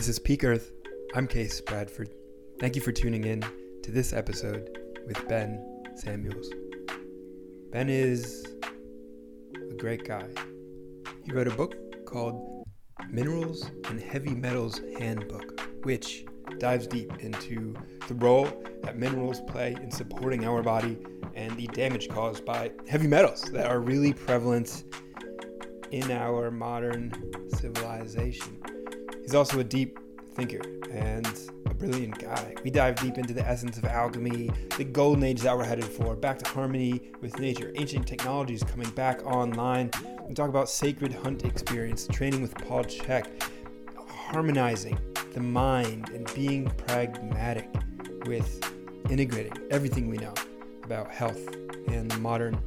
[0.00, 0.72] This is Peak Earth.
[1.14, 2.08] I'm Case Bradford.
[2.58, 3.44] Thank you for tuning in
[3.82, 5.62] to this episode with Ben
[5.94, 6.50] Samuels.
[7.70, 8.46] Ben is
[9.54, 10.26] a great guy.
[11.26, 12.64] He wrote a book called
[13.10, 16.24] Minerals and Heavy Metals Handbook, which
[16.56, 17.74] dives deep into
[18.08, 18.48] the role
[18.82, 20.96] that minerals play in supporting our body
[21.34, 24.82] and the damage caused by heavy metals that are really prevalent
[25.90, 27.12] in our modern
[27.50, 28.62] civilization.
[29.30, 29.96] He's also a deep
[30.32, 30.60] thinker
[30.90, 31.24] and
[31.66, 32.56] a brilliant guy.
[32.64, 36.16] We dive deep into the essence of alchemy, the golden age that we're headed for,
[36.16, 39.92] back to harmony with nature, ancient technologies coming back online.
[40.26, 43.28] We talk about sacred hunt experience, training with Paul Chek,
[43.94, 44.98] harmonizing
[45.32, 47.68] the mind and being pragmatic
[48.26, 48.60] with
[49.10, 50.34] integrating everything we know
[50.82, 51.54] about health
[51.86, 52.60] and the modern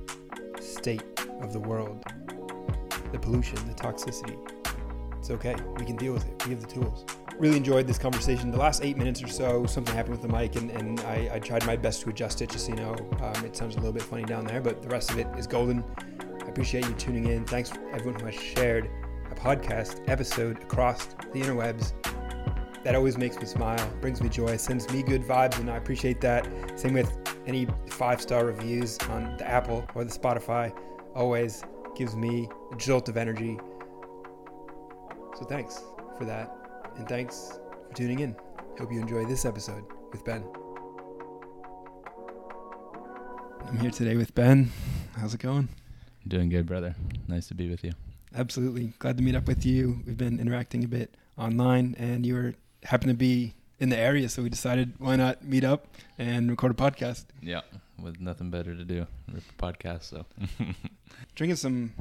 [0.61, 1.03] state
[1.41, 2.05] of the world
[3.11, 4.52] the pollution, the toxicity.
[5.23, 5.55] It's okay.
[5.77, 6.45] We can deal with it.
[6.45, 7.05] We have the tools.
[7.39, 8.51] Really enjoyed this conversation.
[8.51, 11.39] The last eight minutes or so, something happened with the mic, and, and I, I
[11.39, 12.93] tried my best to adjust it just so you know.
[13.21, 15.47] Um, it sounds a little bit funny down there, but the rest of it is
[15.47, 15.81] golden.
[16.43, 17.45] I appreciate you tuning in.
[17.45, 18.89] Thanks for everyone who has shared
[19.31, 21.93] a podcast episode across the interwebs.
[22.83, 26.19] That always makes me smile, brings me joy, sends me good vibes, and I appreciate
[26.19, 26.45] that.
[26.77, 30.77] Same with any five star reviews on the Apple or the Spotify.
[31.15, 31.63] Always
[31.95, 33.57] gives me a jolt of energy.
[35.37, 35.83] So thanks
[36.17, 36.55] for that.
[36.95, 38.35] And thanks for tuning in.
[38.77, 40.43] Hope you enjoy this episode with Ben.
[43.67, 44.71] I'm here today with Ben.
[45.15, 45.69] How's it going?
[46.27, 46.95] Doing good, brother.
[47.27, 47.93] Nice to be with you.
[48.35, 48.93] Absolutely.
[48.99, 50.01] Glad to meet up with you.
[50.05, 54.29] We've been interacting a bit online, and you were happen to be in the area,
[54.29, 57.25] so we decided why not meet up and record a podcast.
[57.41, 57.61] Yeah,
[58.01, 60.03] with nothing better to do, rip a podcast.
[60.03, 60.25] So
[61.35, 61.93] Drinking some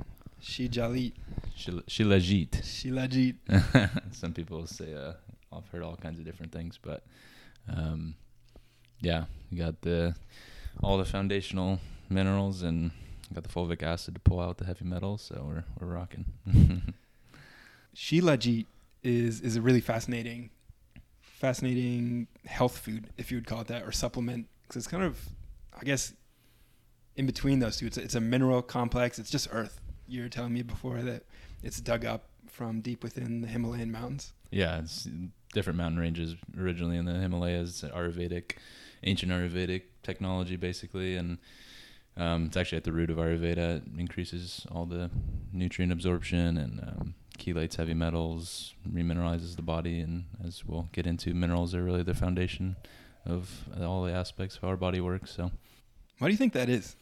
[1.57, 2.51] Shil- Shilajit.
[2.51, 4.15] Shilajit.
[4.15, 5.13] Some people say uh,
[5.53, 7.05] I've heard all kinds of different things, but
[7.69, 8.15] um,
[9.01, 10.15] yeah, you got the
[10.83, 12.91] all the foundational minerals and
[13.35, 15.23] got the fulvic acid to pull out the heavy metals.
[15.23, 16.25] So we're we're rocking.
[17.97, 18.67] Shilajit
[19.03, 20.51] is is a really fascinating
[21.43, 25.19] fascinating health food, if you would call it that, or supplement, because it's kind of,
[25.77, 26.15] I guess,
[27.17, 27.87] in between those two.
[27.87, 29.19] It's a, it's a mineral complex.
[29.19, 29.81] It's just earth.
[30.13, 31.23] You were telling me before that
[31.63, 34.35] it's dug up from deep within the Himalayan mountains.
[34.51, 35.09] Yeah, it's
[35.55, 38.57] different mountain ranges originally in the Himalayas, Ayurvedic,
[39.05, 41.39] ancient Ayurvedic technology, basically, and
[42.19, 43.79] um, it's actually at the root of Ayurveda.
[43.79, 45.11] It increases all the
[45.51, 51.33] nutrient absorption and um, chelates heavy metals, remineralizes the body, and as we'll get into,
[51.33, 52.77] minerals are really the foundation
[53.25, 55.35] of all the aspects of how our body works.
[55.35, 55.51] So,
[56.19, 56.97] why do you think that is?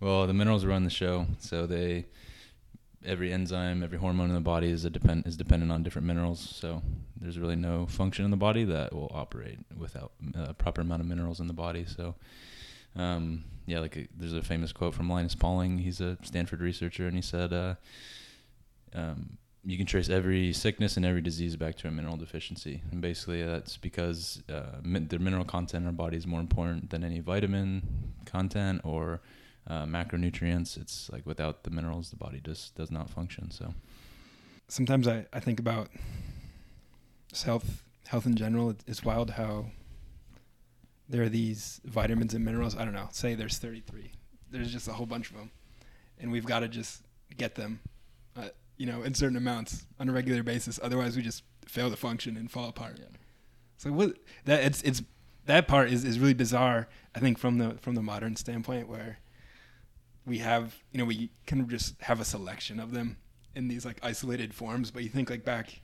[0.00, 2.06] Well, the minerals run the show, so they
[3.04, 6.40] every enzyme, every hormone in the body is a depend is dependent on different minerals.
[6.40, 6.82] So
[7.20, 11.06] there's really no function in the body that will operate without a proper amount of
[11.06, 11.84] minerals in the body.
[11.86, 12.14] So
[12.96, 15.78] um, yeah, like a, there's a famous quote from Linus Pauling.
[15.78, 17.74] He's a Stanford researcher, and he said, uh,
[18.94, 23.00] um, "You can trace every sickness and every disease back to a mineral deficiency." And
[23.00, 27.04] basically, that's because uh, min- the mineral content in our body is more important than
[27.04, 27.82] any vitamin
[28.24, 29.20] content or
[29.68, 30.76] uh, macronutrients.
[30.76, 33.50] It's like without the minerals, the body just does not function.
[33.50, 33.74] So
[34.68, 35.88] sometimes I, I think about
[37.44, 38.74] health health in general.
[38.86, 39.66] It's wild how
[41.08, 42.76] there are these vitamins and minerals.
[42.76, 43.08] I don't know.
[43.12, 44.12] Say there's 33.
[44.50, 45.50] There's just a whole bunch of them,
[46.18, 47.02] and we've got to just
[47.36, 47.80] get them,
[48.36, 50.80] uh, you know, in certain amounts on a regular basis.
[50.82, 52.96] Otherwise, we just fail to function and fall apart.
[52.98, 53.16] Yeah.
[53.76, 55.02] So what that it's it's
[55.44, 56.88] that part is, is really bizarre.
[57.14, 59.18] I think from the from the modern standpoint where
[60.28, 63.16] we have you know we kind of just have a selection of them
[63.54, 64.90] in these like isolated forms.
[64.90, 65.80] But you think like back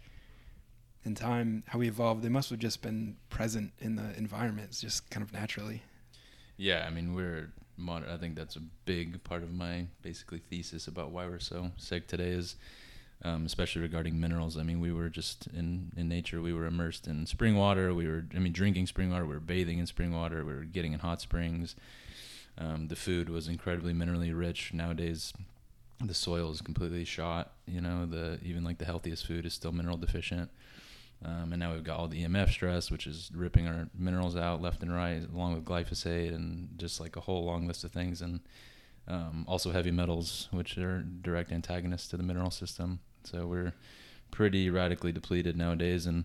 [1.05, 5.09] in time how we evolved they must have just been present in the environments just
[5.11, 5.83] kind of naturally
[6.57, 10.87] yeah i mean we're modern i think that's a big part of my basically thesis
[10.87, 12.57] about why we're so sick today is
[13.23, 17.07] um, especially regarding minerals i mean we were just in in nature we were immersed
[17.07, 20.13] in spring water we were i mean drinking spring water we were bathing in spring
[20.13, 21.77] water we were getting in hot springs
[22.59, 25.33] um, the food was incredibly minerally rich nowadays
[26.05, 29.73] the soil is completely shot you know the even like the healthiest food is still
[29.73, 30.51] mineral deficient
[31.25, 34.61] um, and now we've got all the EMF stress, which is ripping our minerals out
[34.61, 38.21] left and right, along with glyphosate and just like a whole long list of things.
[38.21, 38.41] And
[39.09, 43.01] um, also heavy metals, which are direct antagonists to the mineral system.
[43.25, 43.73] So we're
[44.31, 46.05] pretty radically depleted nowadays.
[46.05, 46.25] And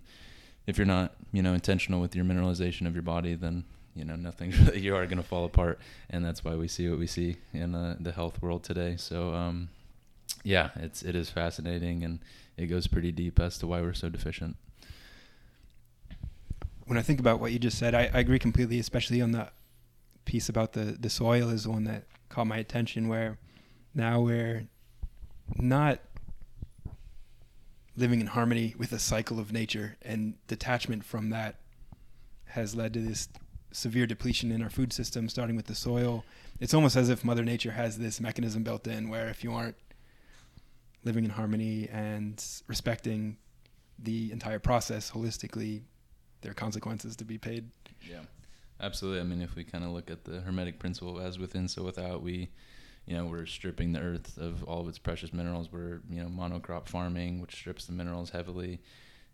[0.67, 3.63] if you're not, you know, intentional with your mineralization of your body, then
[3.95, 5.79] you know nothing you are going to fall apart.
[6.09, 8.95] And that's why we see what we see in uh, the health world today.
[8.97, 9.69] So um,
[10.43, 12.19] yeah, it's it is fascinating and
[12.57, 14.57] it goes pretty deep as to why we're so deficient.
[16.89, 19.49] when I think about what you just said, I, I agree completely, especially on the
[20.25, 23.37] piece about the, the soil is the one that caught my attention where
[23.93, 24.67] now we're
[25.55, 25.99] not
[27.95, 31.57] living in harmony with the cycle of nature and detachment from that
[32.45, 33.29] has led to this
[33.71, 36.23] severe depletion in our food system starting with the soil.
[36.59, 39.75] It's almost as if mother nature has this mechanism built in where if you aren't
[41.03, 43.37] living in harmony and respecting
[43.97, 45.81] the entire process holistically
[46.41, 47.69] there are consequences to be paid.
[48.09, 48.21] Yeah
[48.81, 49.19] absolutely.
[49.19, 52.21] I mean if we kind of look at the hermetic principle as within so without
[52.21, 52.49] we
[53.05, 55.71] you know we're stripping the earth of all of its precious minerals.
[55.71, 58.79] We're you know monocrop farming which strips the minerals heavily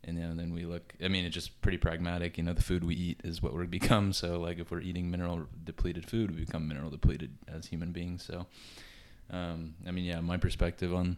[0.06, 2.62] and you know, then we look i mean it's just pretty pragmatic you know the
[2.62, 4.14] food we eat is what we become.
[4.14, 8.24] So like if we're eating mineral depleted food we become mineral depleted as human beings.
[8.24, 8.46] So
[9.32, 11.18] um, i mean yeah my perspective on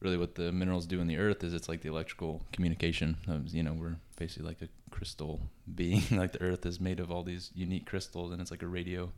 [0.00, 3.48] really what the minerals do in the earth is it's like the electrical communication of,
[3.48, 5.40] you know we're basically like a crystal
[5.74, 6.02] being.
[6.10, 9.10] Like the earth is made of all these unique crystals and it's like a radio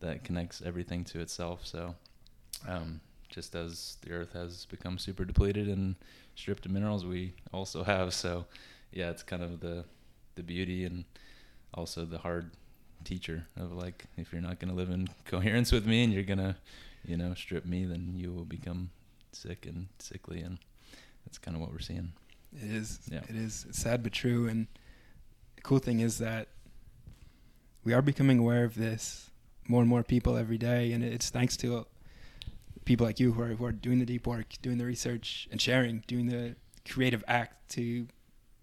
[0.00, 1.66] that connects everything to itself.
[1.66, 1.94] So
[2.66, 5.96] um, just as the earth has become super depleted and
[6.38, 8.14] stripped of minerals, we also have.
[8.14, 8.46] So,
[8.92, 9.84] yeah, it's kind of the
[10.36, 11.04] the beauty and
[11.74, 12.52] also the hard
[13.04, 16.22] teacher of like if you're not going to live in coherence with me and you're
[16.22, 16.54] going to
[17.04, 18.90] you know strip me then you will become
[19.32, 20.58] sick and sickly and
[21.24, 22.12] that's kind of what we're seeing.
[22.54, 23.00] It is.
[23.10, 23.20] Yeah.
[23.28, 23.66] It is.
[23.68, 24.68] It's sad but true and
[25.56, 26.48] the cool thing is that
[27.82, 29.30] we are becoming aware of this
[29.66, 31.84] more and more people every day and it's thanks to
[32.88, 35.60] people like you who are, who are doing the deep work, doing the research and
[35.60, 36.56] sharing, doing the
[36.90, 38.06] creative act to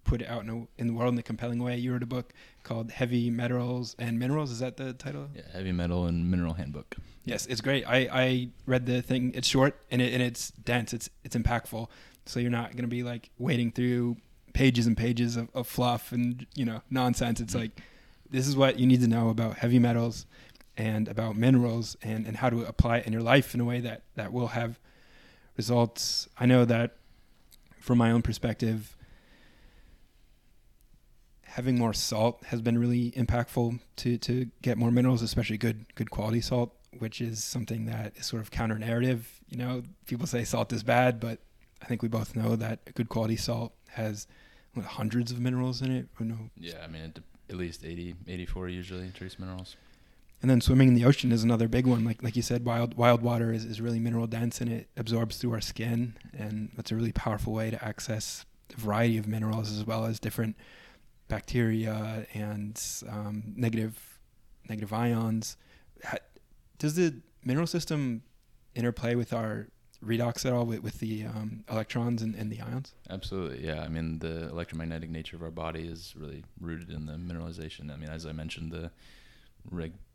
[0.04, 1.78] put it out in, a, in the world in a compelling way.
[1.78, 2.34] You wrote a book
[2.64, 4.50] called Heavy Metals and Minerals.
[4.50, 5.30] Is that the title?
[5.36, 6.96] Yeah, Heavy Metal and Mineral Handbook.
[7.24, 7.86] Yes, it's great.
[7.88, 9.32] I, I read the thing.
[9.36, 10.92] It's short and it, and it's dense.
[10.92, 11.88] It's it's impactful.
[12.26, 14.18] So you're not gonna be like wading through
[14.54, 17.40] pages and pages of, of fluff and you know nonsense.
[17.40, 17.62] It's mm-hmm.
[17.62, 17.82] like
[18.30, 20.26] this is what you need to know about heavy metals
[20.78, 23.80] and about minerals and, and how to apply it in your life in a way
[23.80, 24.80] that, that will have
[25.58, 26.28] results.
[26.38, 26.98] I know that
[27.80, 28.96] from my own perspective,
[31.44, 36.12] having more salt has been really impactful to, to get more minerals, especially good good
[36.12, 39.40] quality salt, which is something that is sort of counter narrative.
[39.50, 41.40] You know, people say salt is bad, but
[41.82, 44.28] I think we both know that good quality salt has
[44.74, 46.08] what, hundreds of minerals in it.
[46.20, 46.50] Or no?
[46.58, 47.14] Yeah, I mean,
[47.50, 49.78] at least 80, 84 usually trace minerals.
[50.42, 52.04] And then swimming in the ocean is another big one.
[52.04, 55.38] Like like you said, wild wild water is, is really mineral dense and it absorbs
[55.38, 58.46] through our skin, and that's a really powerful way to access
[58.76, 60.56] a variety of minerals as well as different
[61.28, 64.20] bacteria and um, negative
[64.70, 65.58] negative ions.
[66.78, 68.24] Does the mineral system
[68.76, 69.68] interplay with our
[70.04, 72.94] redox at all with, with the um, electrons and, and, the ions?
[73.10, 73.82] Absolutely, yeah.
[73.82, 77.92] I mean, the electromagnetic nature of our body is really rooted in the mineralization.
[77.92, 78.92] I mean, as I mentioned, the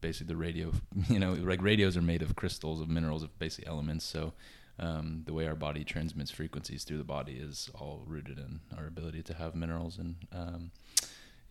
[0.01, 0.73] basically the radio,
[1.09, 4.05] you know, like radios are made of crystals of minerals of basic elements.
[4.05, 4.33] So
[4.79, 8.87] um, the way our body transmits frequencies through the body is all rooted in our
[8.87, 9.99] ability to have minerals.
[9.99, 10.71] And um,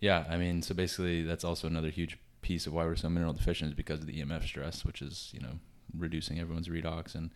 [0.00, 3.32] yeah, I mean, so basically that's also another huge piece of why we're so mineral
[3.32, 5.60] deficient is because of the EMF stress, which is you know
[5.96, 7.30] reducing everyone's redox and.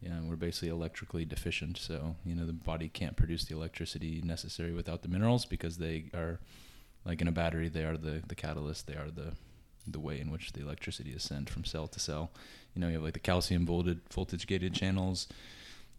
[0.00, 4.72] Yeah, we're basically electrically deficient, so you know the body can't produce the electricity necessary
[4.72, 6.38] without the minerals because they are,
[7.04, 9.32] like in a battery, they are the the catalyst, they are the
[9.86, 12.30] the way in which the electricity is sent from cell to cell.
[12.74, 15.26] You know, you have like the calcium voltage voltage gated channels,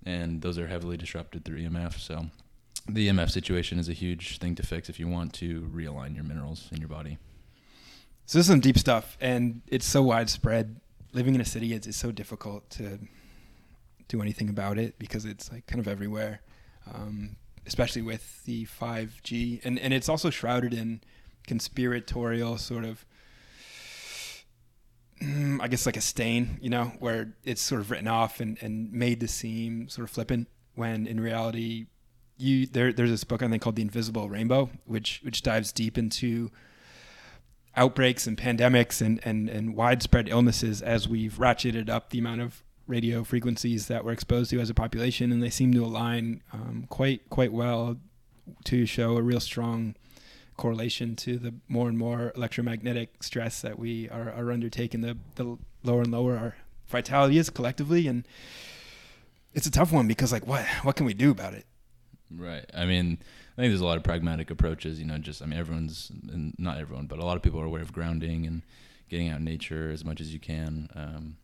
[0.06, 2.00] and those are heavily disrupted through EMF.
[2.00, 2.28] So
[2.88, 6.24] the EMF situation is a huge thing to fix if you want to realign your
[6.24, 7.18] minerals in your body.
[8.26, 10.80] So this is some deep stuff, and it's so widespread.
[11.12, 13.00] Living in a city, it's, it's so difficult to
[14.08, 16.42] do anything about it because it's like kind of everywhere,
[16.94, 21.02] um, especially with the 5G, and and it's also shrouded in
[21.48, 23.06] conspiratorial sort of
[25.22, 28.92] I guess like a stain, you know, where it's sort of written off and, and
[28.92, 31.88] made to seem sort of flippant when in reality
[32.38, 35.98] you there there's this book I think called The Invisible Rainbow, which which dives deep
[35.98, 36.52] into
[37.76, 42.64] outbreaks and pandemics and, and, and widespread illnesses as we've ratcheted up the amount of
[42.88, 46.86] radio frequencies that we're exposed to as a population and they seem to align um,
[46.90, 47.98] quite quite well
[48.64, 49.96] to show a real strong
[50.60, 55.58] correlation to the more and more electromagnetic stress that we are, are undertaking, the, the
[55.84, 56.56] lower and lower our
[56.88, 58.08] vitality is collectively.
[58.08, 58.28] And
[59.54, 61.66] it's a tough one because like, what, what can we do about it?
[62.30, 62.66] Right.
[62.76, 63.20] I mean,
[63.58, 66.12] I think there's a lot of pragmatic approaches, you know, just, I mean, everyone's,
[66.58, 68.62] not everyone, but a lot of people are aware of grounding and
[69.10, 70.90] getting out in nature as much as you can.
[70.94, 71.38] Um,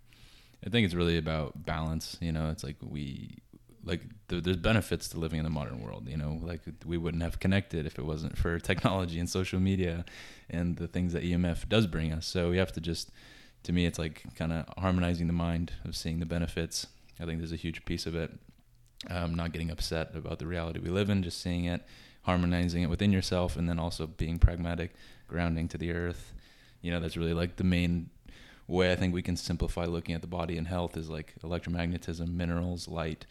[0.65, 2.17] I think it's really about balance.
[2.19, 3.37] You know, it's like we
[3.85, 6.07] like th- there's benefits to living in the modern world.
[6.09, 10.05] You know, like we wouldn't have connected if it wasn't for technology and social media
[10.49, 12.25] and the things that EMF does bring us.
[12.25, 13.11] So we have to just,
[13.63, 16.87] to me, it's like kind of harmonizing the mind of seeing the benefits.
[17.19, 18.31] I think there's a huge piece of it.
[19.09, 21.85] Um, not getting upset about the reality we live in, just seeing it,
[22.23, 24.95] harmonizing it within yourself, and then also being pragmatic,
[25.27, 26.33] grounding to the earth.
[26.81, 28.09] You know, that's really like the main
[28.67, 32.33] way I think we can simplify looking at the body and health is like electromagnetism,
[32.33, 33.27] minerals, light,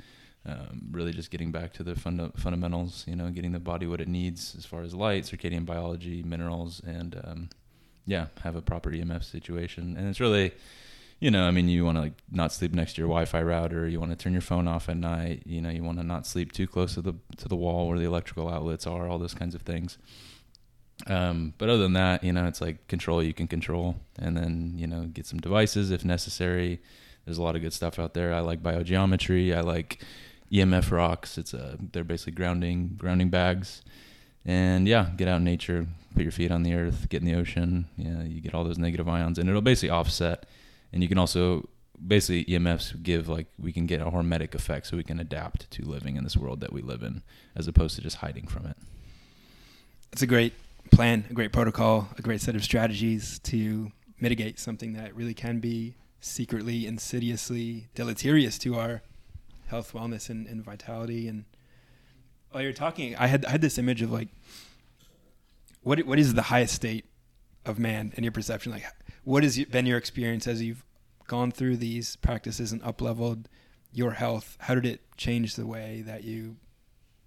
[0.47, 4.01] um, really just getting back to the funda- fundamentals, you know, getting the body what
[4.01, 7.49] it needs as far as light, circadian biology, minerals, and um,
[8.07, 9.97] yeah, have a proper EMF situation.
[9.97, 10.53] And it's really,
[11.19, 13.89] you know, I mean, you want to like not sleep next to your Wi-Fi router.
[13.89, 15.45] You want to turn your phone off at night.
[15.47, 17.99] You know, you want to not sleep too close to the to the wall where
[17.99, 19.09] the electrical outlets are.
[19.09, 19.97] All those kinds of things.
[21.07, 24.75] Um, but other than that, you know, it's like control you can control, and then
[24.77, 26.81] you know, get some devices if necessary.
[27.25, 28.35] There's a lot of good stuff out there.
[28.35, 29.57] I like biogeometry.
[29.57, 30.05] I like
[30.55, 31.37] EMF rocks.
[31.37, 33.83] It's a they're basically grounding grounding bags,
[34.45, 37.35] and yeah, get out in nature, put your feet on the earth, get in the
[37.35, 37.87] ocean.
[37.97, 40.47] Yeah, you get all those negative ions, and it'll basically offset.
[40.93, 41.69] And you can also
[42.07, 45.85] basically EMFs give like we can get a hormetic effect, so we can adapt to
[45.85, 47.23] living in this world that we live in,
[47.57, 48.77] as opposed to just hiding from it.
[50.13, 50.53] It's a great
[50.93, 55.59] plan, a great protocol, a great set of strategies to mitigate something that really can
[55.59, 59.03] be secretly, insidiously deleterious to our
[59.67, 61.29] health, wellness, and, and vitality.
[61.29, 61.45] And
[62.51, 64.29] while you're talking, I had I had this image of like,
[65.83, 67.07] what what is the highest state
[67.65, 68.73] of man in your perception?
[68.73, 68.85] Like,
[69.25, 70.85] what has been your experience as you've
[71.27, 73.49] gone through these practices and up leveled
[73.93, 74.57] your health?
[74.61, 76.57] How did it change the way that you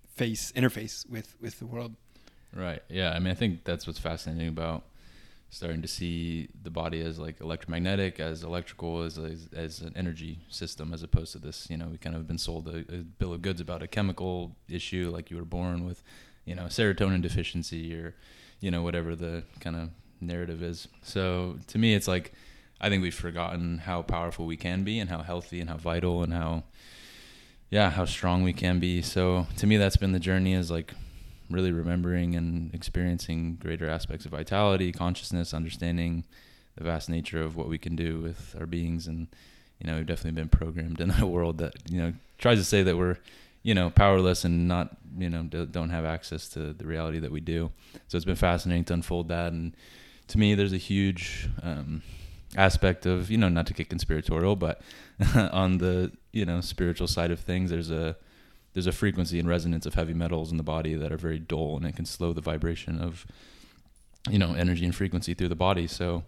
[0.07, 1.95] face interface with with the world?
[2.53, 2.81] Right.
[2.89, 3.11] Yeah.
[3.11, 4.83] I mean, I think that's what's fascinating about
[5.49, 10.39] starting to see the body as like electromagnetic, as electrical, as as, as an energy
[10.49, 11.67] system, as opposed to this.
[11.69, 14.55] You know, we kind of been sold a, a, bill of goods about a chemical
[14.69, 16.03] issue, like you were born with,
[16.45, 18.15] you know, serotonin deficiency or,
[18.59, 19.89] you know, whatever the kind of
[20.19, 20.87] narrative is.
[21.01, 22.33] So to me, it's like
[22.79, 26.23] I think we've forgotten how powerful we can be and how healthy and how vital
[26.23, 26.63] and how
[27.69, 29.01] yeah how strong we can be.
[29.01, 30.53] So to me, that's been the journey.
[30.53, 30.93] Is like
[31.49, 36.25] really remembering and experiencing greater aspects of vitality, consciousness, understanding
[36.75, 39.07] the vast nature of what we can do with our beings.
[39.07, 39.27] And,
[39.79, 42.83] you know, we've definitely been programmed in a world that, you know, tries to say
[42.83, 43.17] that we're,
[43.63, 47.39] you know, powerless and not, you know, don't have access to the reality that we
[47.39, 47.71] do.
[48.07, 49.51] So it's been fascinating to unfold that.
[49.51, 49.75] And
[50.27, 52.01] to me, there's a huge um,
[52.55, 54.81] aspect of, you know, not to get conspiratorial, but
[55.35, 58.15] on the, you know, spiritual side of things, there's a,
[58.77, 61.77] there's a frequency and resonance of heavy metals in the body that are very dull
[61.77, 63.25] and it can slow the vibration of
[64.29, 65.87] you know energy and frequency through the body.
[65.87, 66.23] So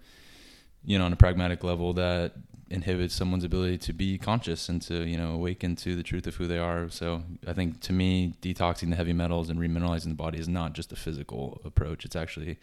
[0.83, 2.33] you know on a pragmatic level that
[2.71, 6.37] inhibits someone's ability to be conscious and to you know awaken to the truth of
[6.37, 6.89] who they are.
[6.89, 10.73] So i think to me detoxing the heavy metals and remineralizing the body is not
[10.73, 12.03] just a physical approach.
[12.03, 12.57] It's actually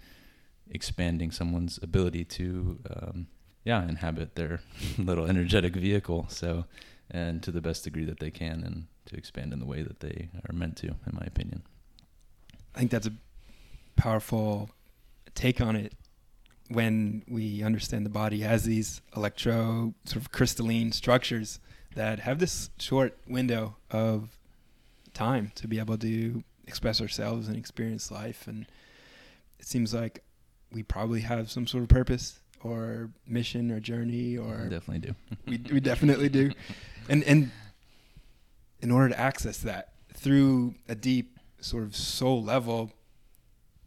[0.69, 3.29] expanding someone's ability to um,
[3.63, 4.63] yeah inhabit their
[4.99, 6.27] little energetic vehicle.
[6.29, 6.65] So
[7.11, 10.01] and to the best degree that they can and to expand in the way that
[10.01, 11.63] they are meant to, in my opinion.
[12.75, 13.13] I think that's a
[13.97, 14.71] powerful
[15.35, 15.93] take on it
[16.69, 21.61] when we understand the body has these electro sort of crystalline structures
[21.95, 24.37] that have this short window of
[25.15, 28.67] time to be able to express ourselves and experience life and
[29.59, 30.23] it seems like
[30.73, 35.15] we probably have some sort of purpose or mission or journey or we definitely do
[35.47, 36.51] we, we definitely do
[37.09, 37.51] and and
[38.81, 42.93] in order to access that through a deep sort of soul level,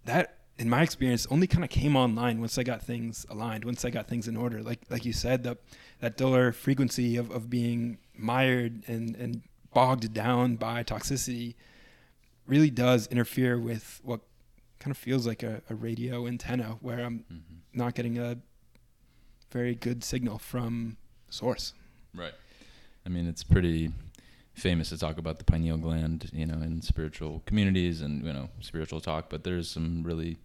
[0.05, 3.85] that in my experience only kind of came online once I got things aligned, once
[3.85, 4.61] I got things in order.
[4.61, 5.57] Like like you said, the
[5.99, 9.41] that duller frequency of, of being mired and, and
[9.73, 11.55] bogged down by toxicity
[12.47, 14.21] really does interfere with what
[14.79, 17.57] kind of feels like a, a radio antenna where I'm mm-hmm.
[17.73, 18.37] not getting a
[19.51, 20.97] very good signal from
[21.29, 21.73] source.
[22.15, 22.33] Right.
[23.05, 23.91] I mean, it's pretty
[24.53, 28.49] famous to talk about the pineal gland, you know, in spiritual communities and you know
[28.59, 29.29] spiritual talk.
[29.29, 30.37] But there's some really,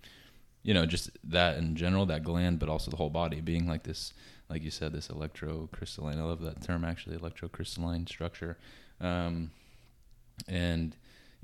[0.62, 3.82] you know, just that in general, that gland, but also the whole body being like
[3.82, 4.12] this,
[4.48, 6.18] like you said, this electrocrystalline.
[6.18, 8.56] I love that term actually, electrocrystalline structure,
[9.00, 9.50] um,
[10.48, 10.96] and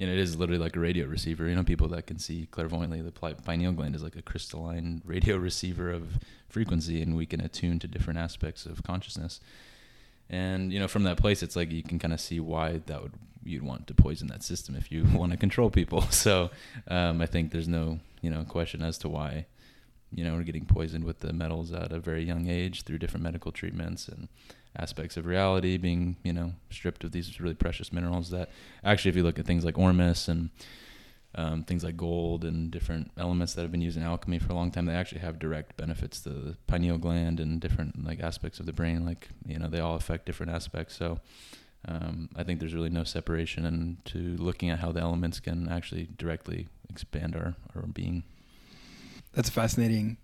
[0.07, 1.49] know, it is literally like a radio receiver.
[1.49, 5.37] You know, people that can see clairvoyantly, the pineal gland is like a crystalline radio
[5.37, 9.40] receiver of frequency, and we can attune to different aspects of consciousness
[10.30, 13.02] and you know from that place it's like you can kind of see why that
[13.02, 13.12] would
[13.45, 16.50] you'd want to poison that system if you want to control people so
[16.88, 19.45] um, i think there's no you know question as to why
[20.12, 23.25] you know, are getting poisoned with the metals at a very young age through different
[23.25, 24.29] medical treatments and
[24.76, 28.50] aspects of reality being, you know, stripped of these really precious minerals that
[28.85, 30.50] actually, if you look at things like ormus and
[31.35, 34.55] um, things like gold and different elements that have been used in alchemy for a
[34.55, 38.59] long time, they actually have direct benefits to the pineal gland and different like aspects
[38.59, 39.05] of the brain.
[39.05, 40.97] Like, you know, they all affect different aspects.
[40.97, 41.21] So,
[41.87, 46.09] um, I think there's really no separation into looking at how the elements can actually
[46.19, 48.25] directly expand our, our being.
[49.33, 50.17] That's a fascinating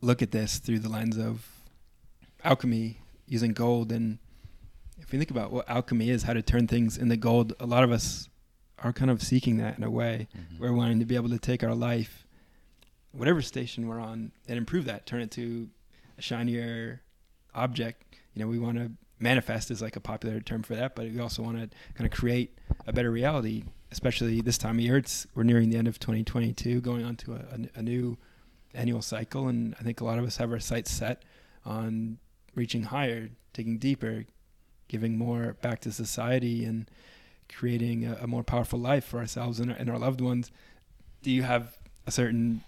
[0.00, 1.46] look at this through the lens of
[2.44, 3.92] alchemy using gold.
[3.92, 4.18] And
[4.98, 7.84] if you think about what alchemy is, how to turn things into gold, a lot
[7.84, 8.28] of us
[8.82, 10.28] are kind of seeking that in a way.
[10.36, 10.62] Mm-hmm.
[10.62, 12.26] We're wanting to be able to take our life,
[13.12, 15.68] whatever station we're on, and improve that, turn it to
[16.18, 17.02] a shinier
[17.54, 18.02] object.
[18.34, 21.20] You know, we want to manifest is like a popular term for that, but we
[21.20, 24.96] also want to kind of create a better reality, especially this time of year.
[24.96, 28.16] It's we're nearing the end of 2022, going on to a, a, a new
[28.74, 31.22] annual cycle, and I think a lot of us have our sights set
[31.64, 32.18] on
[32.54, 34.24] reaching higher, digging deeper,
[34.88, 36.90] giving more back to society, and
[37.48, 40.50] creating a, a more powerful life for ourselves and our, and our loved ones.
[41.22, 42.64] Do you have a certain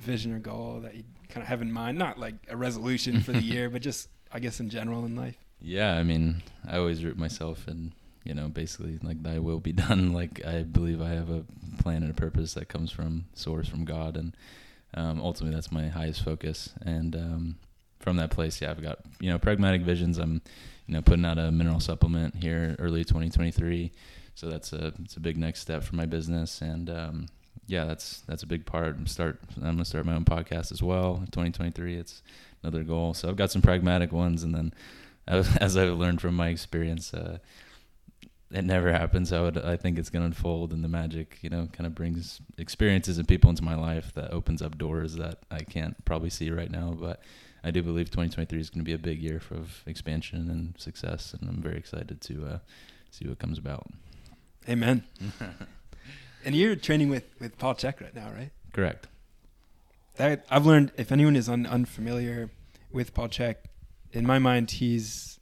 [0.00, 1.98] vision or goal that you kind of have in mind?
[1.98, 5.36] Not like a resolution for the year, but just I guess in general in life.
[5.60, 7.92] Yeah, I mean, I always root myself and
[8.28, 10.12] you know, basically like thy will be done.
[10.12, 11.44] Like I believe I have a
[11.82, 14.36] plan and a purpose that comes from source, from God, and
[14.94, 16.74] um, ultimately that's my highest focus.
[16.84, 17.56] And um,
[17.98, 20.18] from that place, yeah, I've got you know pragmatic visions.
[20.18, 20.42] I'm
[20.86, 23.90] you know putting out a mineral supplement here early 2023,
[24.34, 26.60] so that's a it's a big next step for my business.
[26.60, 27.26] And um,
[27.66, 28.96] yeah, that's that's a big part.
[28.96, 31.22] I'm start I'm gonna start my own podcast as well.
[31.32, 32.22] 2023, it's
[32.62, 33.14] another goal.
[33.14, 34.74] So I've got some pragmatic ones, and then
[35.26, 37.38] as I've learned from my experience, uh,
[38.50, 40.72] it never happens how it, I think it's going to unfold.
[40.72, 44.32] And the magic, you know, kind of brings experiences and people into my life that
[44.32, 46.96] opens up doors that I can't probably see right now.
[46.98, 47.20] But
[47.62, 50.74] I do believe 2023 is going to be a big year for, of expansion and
[50.78, 51.34] success.
[51.38, 52.58] And I'm very excited to uh,
[53.10, 53.86] see what comes about.
[54.68, 55.04] Amen.
[56.44, 58.50] and you're training with, with Paul Chek right now, right?
[58.72, 59.08] Correct.
[60.16, 62.50] That, I've learned if anyone is un, unfamiliar
[62.90, 63.56] with Paul Chek,
[64.12, 65.37] in my mind, he's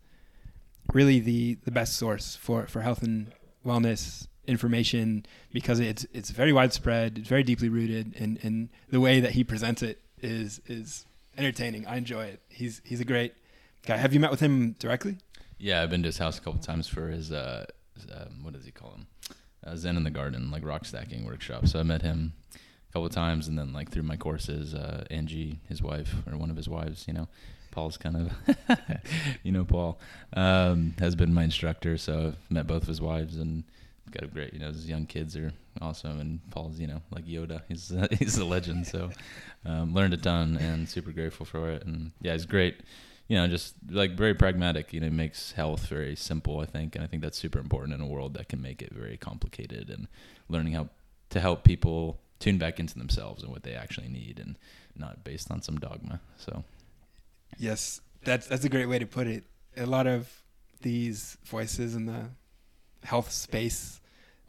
[0.92, 3.33] really the the best source for for health and
[3.64, 9.20] wellness information because it's it's very widespread, it's very deeply rooted, and and the way
[9.20, 11.87] that he presents it is is entertaining.
[11.87, 12.40] I enjoy it.
[12.49, 13.35] He's he's a great
[13.85, 13.96] guy.
[13.96, 15.18] Have you met with him directly?
[15.59, 17.66] Yeah, I've been to his house a couple times for his uh,
[18.12, 19.07] um, what does he call him?
[19.66, 21.66] Uh, Zen in the Garden, like rock stacking workshop.
[21.66, 25.61] So I met him a couple times, and then like through my courses, uh, Angie,
[25.68, 27.29] his wife or one of his wives, you know,
[27.76, 28.56] Paul's kind of,
[29.42, 30.00] you know, Paul
[30.32, 33.64] um, has been my instructor, so I've met both of his wives and
[34.10, 37.26] got a great, you know, his young kids are awesome, and Paul's, you know, like
[37.26, 38.86] Yoda, he's uh, he's a legend.
[38.86, 39.10] So
[39.66, 42.80] um, learned a ton and super grateful for it, and yeah, he's great.
[43.28, 44.94] You know, just like very pragmatic.
[44.94, 46.60] You know, makes health very simple.
[46.60, 48.94] I think, and I think that's super important in a world that can make it
[48.94, 49.90] very complicated.
[49.90, 50.08] And
[50.48, 50.88] learning how
[51.28, 54.56] to help people tune back into themselves and what they actually need, and
[54.96, 56.20] not based on some dogma.
[56.38, 56.64] So
[57.59, 59.44] Yes, that's that's a great way to put it.
[59.76, 60.42] A lot of
[60.82, 62.30] these voices in the
[63.04, 64.00] health space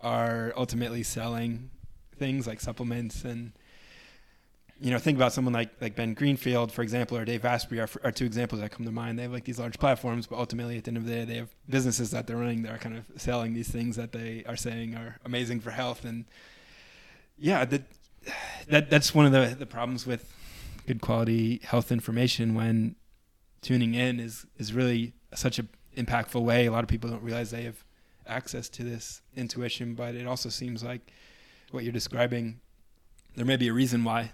[0.01, 1.69] are ultimately selling
[2.17, 3.51] things like supplements and
[4.79, 7.89] you know think about someone like like Ben Greenfield for example or Dave Asprey are,
[8.03, 10.77] are two examples that come to mind they have like these large platforms but ultimately
[10.77, 12.97] at the end of the day they have businesses that they're running that are kind
[12.97, 16.25] of selling these things that they are saying are amazing for health and
[17.37, 17.83] yeah that
[18.67, 20.33] that that's one of the the problems with
[20.87, 22.95] good quality health information when
[23.61, 26.65] tuning in is is really such an impactful way.
[26.65, 27.83] A lot of people don't realize they have
[28.25, 31.11] access to this intuition, but it also seems like
[31.71, 32.59] what you're describing.
[33.35, 34.31] There may be a reason why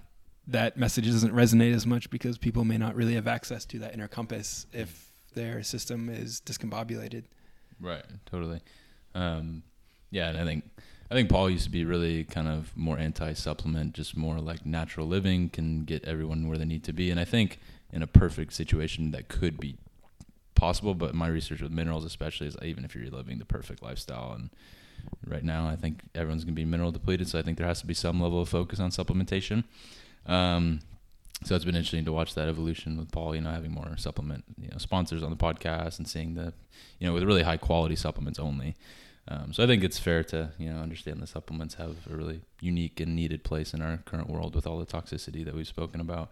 [0.48, 3.94] that message doesn't resonate as much because people may not really have access to that
[3.94, 7.24] inner compass if their system is discombobulated.
[7.80, 8.06] Right.
[8.26, 8.62] Totally.
[9.16, 9.63] Um,
[10.12, 10.63] yeah, and I think
[11.13, 15.06] I think Paul used to be really kind of more anti-supplement, just more like natural
[15.06, 17.12] living can get everyone where they need to be.
[17.12, 17.60] And I think
[17.91, 19.76] in a perfect situation that could be
[20.56, 24.34] possible, but my research with minerals especially is even if you're living the perfect lifestyle
[24.34, 24.49] and
[25.28, 27.82] right now I think everyone's going to be mineral depleted, so I think there has
[27.82, 29.65] to be some level of focus on supplementation.
[30.26, 30.80] Um,
[31.43, 34.45] so it's been interesting to watch that evolution with Paul, you know, having more supplement,
[34.60, 36.54] you know, sponsors on the podcast and seeing the,
[36.97, 38.76] you know, with really high quality supplements only.
[39.28, 42.42] Um, so I think it's fair to you know understand the supplements have a really
[42.60, 46.02] unique and needed place in our current world with all the toxicity that we've spoken
[46.02, 46.30] about.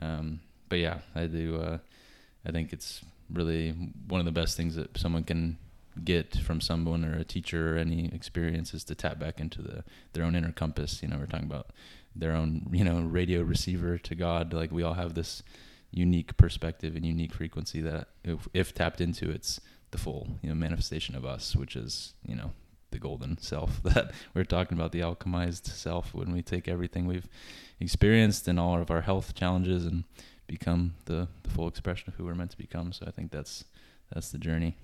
[0.00, 1.56] Um, but yeah, I do.
[1.56, 1.78] Uh,
[2.46, 3.70] I think it's really
[4.08, 5.58] one of the best things that someone can
[6.02, 9.84] get from someone or a teacher or any experience is to tap back into the
[10.12, 11.02] their own inner compass.
[11.02, 11.68] You know, we're talking about
[12.16, 14.52] their own you know radio receiver to God.
[14.52, 15.42] Like we all have this
[15.94, 19.60] unique perspective and unique frequency that if, if tapped into, it's
[19.94, 22.50] the full you know manifestation of us, which is you know
[22.90, 27.28] the golden self that we're talking about, the alchemized self when we take everything we've
[27.78, 30.04] experienced and all of our health challenges and
[30.46, 32.92] become the, the full expression of who we're meant to become.
[32.92, 33.64] So I think that's
[34.12, 34.76] that's the journey.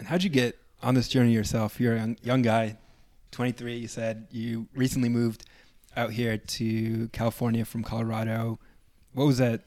[0.00, 1.80] And how'd you get on this journey yourself?
[1.80, 2.76] You're a young, young guy,
[3.30, 3.76] 23.
[3.76, 5.44] You said you recently moved
[5.96, 8.58] out here to California from Colorado.
[9.12, 9.62] What was that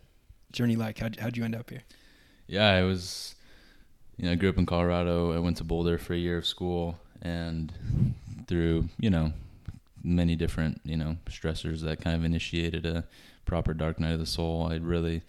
[0.52, 1.00] journey like?
[1.00, 1.84] How'd, how'd you end up here?
[2.48, 3.36] Yeah, I was,
[4.18, 5.34] you know, I grew up in Colorado.
[5.34, 7.72] I went to Boulder for a year of school, and
[8.48, 9.34] through, you know,
[10.04, 13.04] many different, you know, stressors that kind of initiated a
[13.46, 14.68] proper dark night of the soul.
[14.72, 15.22] I really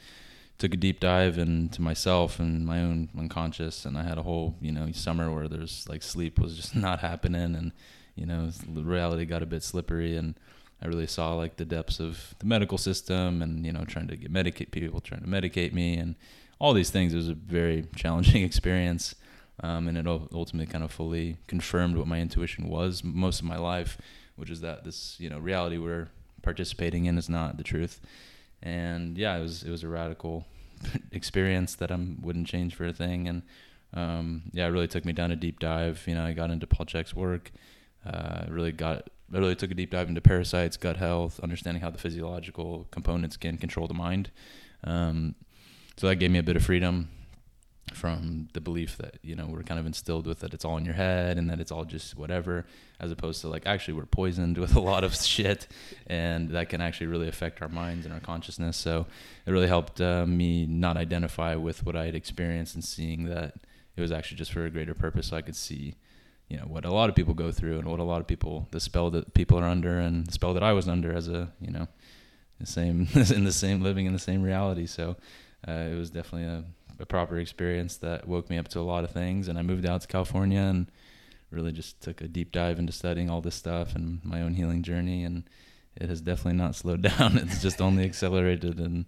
[0.59, 4.57] took a deep dive into myself and my own unconscious, and I had a whole,
[4.61, 7.73] you know, summer where there's like sleep was just not happening, and
[8.15, 10.35] you know, reality got a bit slippery, and
[10.83, 14.17] I really saw like the depths of the medical system, and you know, trying to
[14.17, 16.17] get medicate people, trying to medicate me, and
[16.59, 17.13] all these things.
[17.13, 19.15] It was a very challenging experience.
[19.61, 23.57] Um, and it ultimately kind of fully confirmed what my intuition was most of my
[23.59, 23.99] life,
[24.37, 26.09] which is that this you know reality we're
[26.43, 28.01] participating in is not the truth.
[28.63, 30.47] And yeah, it was it was a radical
[31.13, 33.27] experience that I wouldn't change for a thing.
[33.27, 33.43] And
[33.93, 36.05] um, yeah, it really took me down a deep dive.
[36.07, 37.51] You know, I got into Paul Chek's work.
[38.07, 41.91] Uh, really got I really took a deep dive into parasites, gut health, understanding how
[41.91, 44.31] the physiological components can control the mind.
[44.85, 45.35] Um,
[45.99, 47.09] so that gave me a bit of freedom
[47.93, 50.85] from the belief that you know we're kind of instilled with that it's all in
[50.85, 52.65] your head and that it's all just whatever
[53.01, 55.67] as opposed to like actually we're poisoned with a lot of shit
[56.07, 58.77] and that can actually really affect our minds and our consciousness.
[58.77, 59.07] So
[59.47, 63.55] it really helped uh, me not identify with what i had experienced and seeing that
[63.97, 65.97] it was actually just for a greater purpose so i could see
[66.49, 68.69] you know what a lot of people go through and what a lot of people
[68.71, 71.51] the spell that people are under and the spell that i was under as a
[71.61, 71.89] you know
[72.61, 74.87] the same in the same living in the same reality.
[74.87, 75.17] So
[75.67, 76.65] uh, it was definitely a
[76.99, 79.49] a proper experience that woke me up to a lot of things.
[79.49, 80.91] And I moved out to California and
[81.51, 84.83] really just took a deep dive into studying all this stuff and my own healing
[84.83, 85.25] journey.
[85.25, 85.45] And
[85.97, 87.39] it has definitely not slowed down.
[87.39, 89.07] It's just only accelerated, and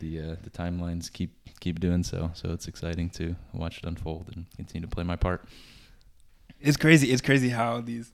[0.00, 2.30] the uh, the timelines keep keep doing so.
[2.34, 5.44] So it's exciting to watch it unfold and continue to play my part.
[6.60, 7.12] It's crazy.
[7.12, 8.12] It's crazy how these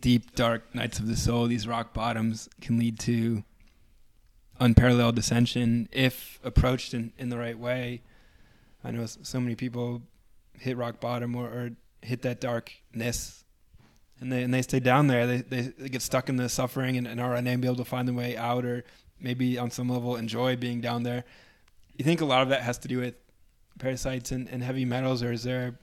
[0.00, 3.42] deep, dark nights of the soul, these rock bottoms, can lead to
[4.60, 8.02] unparalleled ascension if approached in, in the right way.
[8.84, 10.02] I know so many people
[10.58, 11.70] hit rock bottom or, or
[12.02, 13.44] hit that darkness
[14.20, 15.26] and they and they stay down there.
[15.26, 18.14] They, they, they get stuck in the suffering and, and are unable to find their
[18.14, 18.84] way out, or
[19.20, 21.24] maybe on some level enjoy being down there.
[21.96, 23.14] You think a lot of that has to do with
[23.78, 25.78] parasites and, and heavy metals, or is there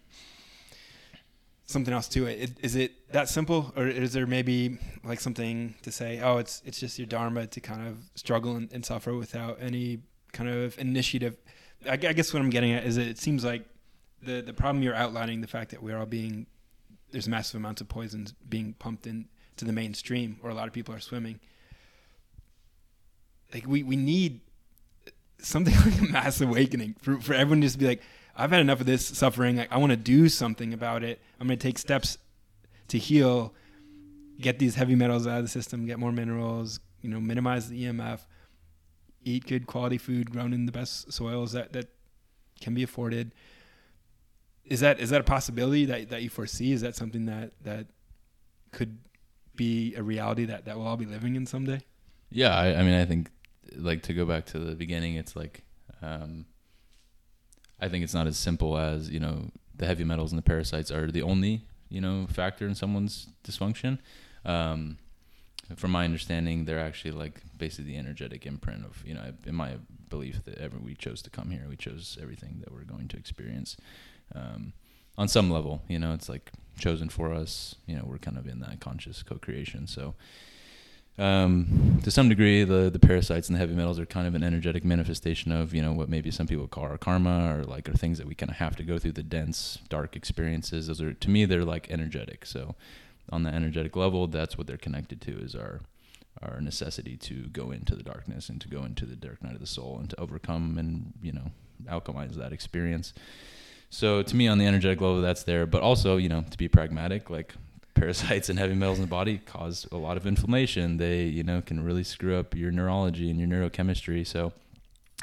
[1.72, 2.52] something else to it?
[2.62, 6.20] Is it that simple, or is there maybe like something to say?
[6.22, 10.00] Oh, it's it's just your dharma to kind of struggle and, and suffer without any
[10.34, 11.38] kind of initiative.
[11.90, 13.64] I, guess what I'm getting at is it seems like
[14.22, 16.46] the the problem you're outlining, the fact that we're all being
[17.12, 20.96] there's massive amounts of poisons being pumped into the mainstream, where a lot of people
[20.96, 21.40] are swimming.
[23.54, 24.42] Like we we need
[25.40, 28.02] something like a mass awakening for for everyone just to be like,
[28.36, 29.58] I've had enough of this suffering.
[29.58, 31.22] Like, I want to do something about it.
[31.40, 32.18] I'm going to take steps
[32.90, 33.54] to heal,
[34.40, 36.80] get these heavy metals out of the system, get more minerals.
[37.02, 38.22] You know, minimize the EMF
[39.24, 41.88] eat good quality food grown in the best soils that, that
[42.60, 43.34] can be afforded.
[44.66, 46.72] Is that is that a possibility that, that you foresee?
[46.72, 47.88] Is that something that, that
[48.72, 49.00] could
[49.56, 51.82] be a reality that, that we'll all be living in someday?
[52.30, 53.30] Yeah, I, I mean, I think
[53.76, 55.64] like to go back to the beginning, it's like
[56.02, 56.46] um,
[57.82, 60.92] I think it's not as simple as you know the heavy metals and the parasites
[60.92, 64.00] are the only you know factor in someone's dysfunction.
[64.46, 64.98] Um,
[65.76, 69.78] from my understanding, they're actually like basically the energetic imprint of you know, in my
[70.10, 73.18] belief that ever we chose to come here, we chose everything that we're going to
[73.18, 73.78] experience.
[74.36, 74.74] Um,
[75.18, 77.76] on some level, you know, it's like chosen for us.
[77.86, 79.88] You know, we're kind of in that conscious co-creation.
[79.88, 80.16] So,
[81.18, 84.44] um, to some degree, the the parasites and the heavy metals are kind of an
[84.44, 87.94] energetic manifestation of you know what maybe some people call our karma or like are
[87.94, 90.88] things that we kind of have to go through the dense, dark experiences.
[90.88, 92.46] Those are to me they're like energetic.
[92.46, 92.76] So
[93.30, 95.82] on the energetic level, that's what they're connected to is our
[96.42, 99.60] our necessity to go into the darkness and to go into the dark night of
[99.60, 101.52] the soul and to overcome and you know
[101.86, 103.14] alchemize that experience.
[103.90, 105.66] So to me, on the energetic level, that's there.
[105.66, 107.54] But also, you know, to be pragmatic, like
[107.94, 110.98] parasites and heavy metals in the body cause a lot of inflammation.
[110.98, 114.26] They, you know, can really screw up your neurology and your neurochemistry.
[114.26, 114.54] So,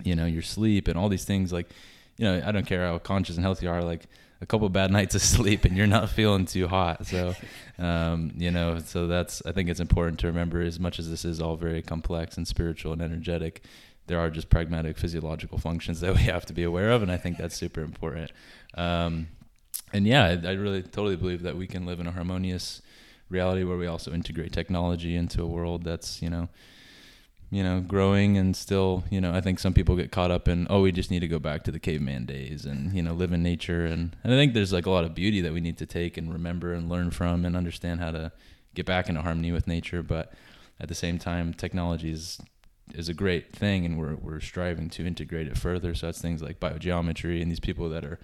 [0.05, 1.53] you know, your sleep and all these things.
[1.53, 1.69] Like,
[2.17, 3.83] you know, I don't care how conscious and healthy you are.
[3.83, 4.07] Like,
[4.41, 7.07] a couple bad nights of sleep and you're not feeling too hot.
[7.07, 7.35] So,
[7.79, 11.25] um, you know, so that's I think it's important to remember as much as this
[11.25, 13.63] is all very complex and spiritual and energetic.
[14.07, 17.19] There are just pragmatic physiological functions that we have to be aware of, and I
[17.19, 18.33] think that's super important.
[18.75, 19.29] Um,
[19.93, 22.83] and yeah, I, really totally believe that we can live in a harmonious
[23.29, 26.49] reality where we also integrate technology into a world that's you know
[27.51, 30.67] you know, growing and still, you know, I think some people get caught up in,
[30.69, 33.33] oh, we just need to go back to the caveman days and, you know, live
[33.33, 33.87] in nature.
[33.87, 36.19] And, and I think there's like a lot of beauty that we need to take
[36.19, 38.33] and remember and learn from and understand how to
[38.75, 40.03] get back into harmony with nature.
[40.03, 40.35] But
[40.79, 42.39] at the same time, technology is,
[42.95, 45.95] is a great thing and we're, we're striving to integrate it further.
[45.95, 48.19] So that's things like biogeometry and these people that are,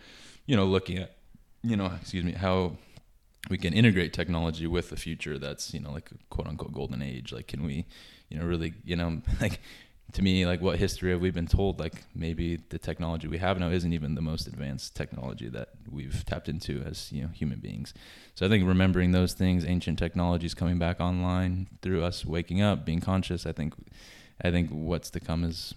[0.44, 1.16] you know, looking at,
[1.64, 2.76] you know, excuse me, how
[3.50, 7.32] we can integrate technology with the future that's, you know, like quote unquote golden age.
[7.32, 7.86] Like, can we,
[8.28, 9.60] you know, really, you know, like
[10.12, 11.80] to me, like what history have we been told?
[11.80, 16.24] Like maybe the technology we have now isn't even the most advanced technology that we've
[16.24, 17.94] tapped into as you know human beings.
[18.34, 22.84] So I think remembering those things, ancient technologies coming back online through us waking up,
[22.84, 23.46] being conscious.
[23.46, 23.74] I think,
[24.42, 25.74] I think what's to come is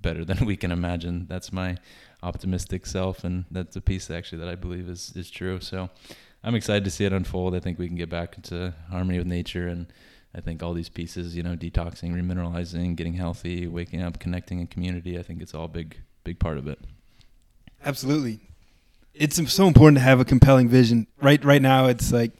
[0.00, 1.26] better than we can imagine.
[1.28, 1.76] That's my
[2.22, 5.60] optimistic self, and that's a piece actually that I believe is is true.
[5.60, 5.90] So
[6.42, 7.54] I'm excited to see it unfold.
[7.54, 9.86] I think we can get back into harmony with nature and
[10.34, 14.66] I think all these pieces, you know, detoxing, remineralizing, getting healthy, waking up, connecting in
[14.66, 16.78] community, I think it's all big, big part of it.
[17.84, 18.40] Absolutely.
[19.14, 21.06] It's so important to have a compelling vision.
[21.22, 22.32] Right right now it's like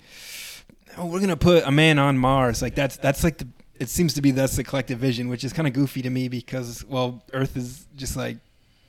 [0.98, 2.62] oh, we're going to put a man on Mars.
[2.62, 5.52] Like that's that's like the it seems to be that's the collective vision, which is
[5.52, 8.38] kind of goofy to me because well, Earth is just like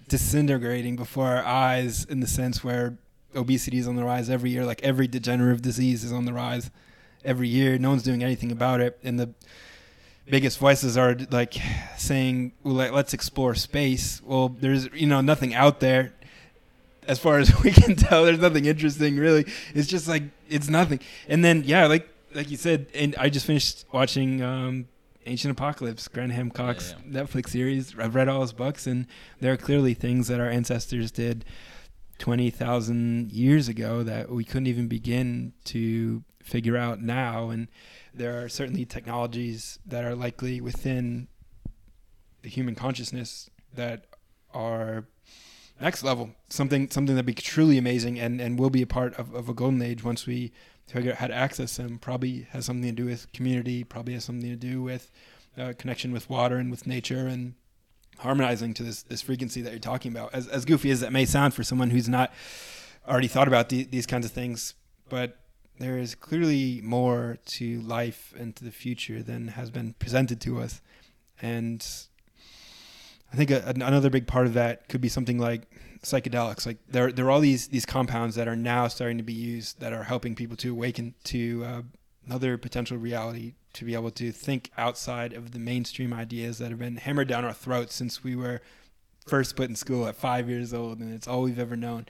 [0.08, 2.98] disintegrating before our eyes in the sense where
[3.36, 6.72] obesity is on the rise every year, like every degenerative disease is on the rise
[7.24, 7.78] every year.
[7.78, 9.30] No one's doing anything about it, and the
[10.30, 11.56] biggest voices are like
[11.98, 16.14] saying, well, "Let's explore space." Well, there's you know nothing out there,
[17.08, 18.26] as far as we can tell.
[18.26, 19.46] There's nothing interesting really.
[19.74, 21.00] It's just like it's nothing.
[21.28, 24.42] And then yeah, like like you said, and I just finished watching.
[24.42, 24.88] Um,
[25.28, 27.24] Ancient Apocalypse, Graham Hancock's yeah, yeah.
[27.24, 27.94] Netflix series.
[28.00, 29.08] I've read all his books, and
[29.40, 31.46] there are clearly things that our ancestors did
[32.20, 37.50] 20,000 years ago that we couldn't even begin to figure out now.
[37.50, 37.68] And
[38.14, 41.28] there are certainly technologies that are likely within
[42.42, 44.06] the human consciousness that
[44.54, 45.06] are
[45.80, 49.34] next level, something something that'd be truly amazing and, and will be a part of,
[49.36, 50.52] of a golden age once we
[50.88, 52.00] figure out how to access them.
[52.00, 55.12] Probably has something to do with community, probably has something to do with
[55.58, 57.56] uh, connection with water and with nature and
[58.20, 60.34] harmonizing to this this frequency that you're talking about.
[60.34, 62.32] As as goofy as that may sound for someone who's not
[63.08, 64.74] already thought about the, these kinds of things,
[65.10, 65.38] but
[65.80, 70.60] there is clearly more to life and to the future than has been presented to
[70.60, 70.82] us.
[71.42, 71.86] And
[73.32, 75.70] I think a, another big part of that could be something like
[76.12, 76.66] psychedelics.
[76.66, 79.80] Like there, there are all these these compounds that are now starting to be used
[79.80, 81.82] that are helping people to awaken to uh,
[82.26, 86.80] another potential reality, to be able to think outside of the mainstream ideas that have
[86.80, 88.62] been hammered down our throats since we were
[89.28, 92.06] first put in school at five years old, and it's all we've ever known.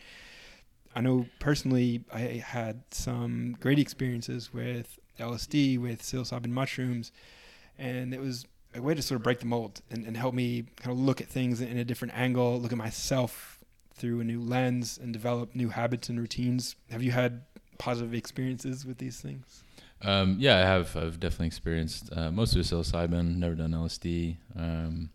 [0.96, 7.12] I know personally, I had some great experiences with LSD, with psilocybin mushrooms,
[7.78, 10.66] and it was a way to sort of break the mold and, and help me
[10.78, 13.57] kind of look at things in a different angle, look at myself
[13.98, 16.76] through a new lens, and develop new habits and routines.
[16.90, 17.44] Have you had
[17.78, 19.64] positive experiences with these things?
[20.02, 20.96] Um, yeah, I have.
[20.96, 23.38] I've definitely experienced uh, most of psilocybin.
[23.38, 24.38] Never done LSD.
[24.56, 25.10] Um,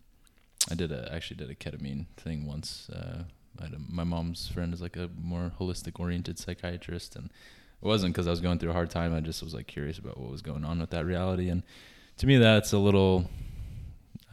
[0.69, 3.23] I did a, actually did a ketamine thing once uh,
[3.59, 8.27] a, my mom's friend is like a more holistic oriented psychiatrist, and it wasn't because
[8.27, 9.13] I was going through a hard time.
[9.13, 11.63] I just was like curious about what was going on with that reality, and
[12.17, 13.29] to me, that's a little.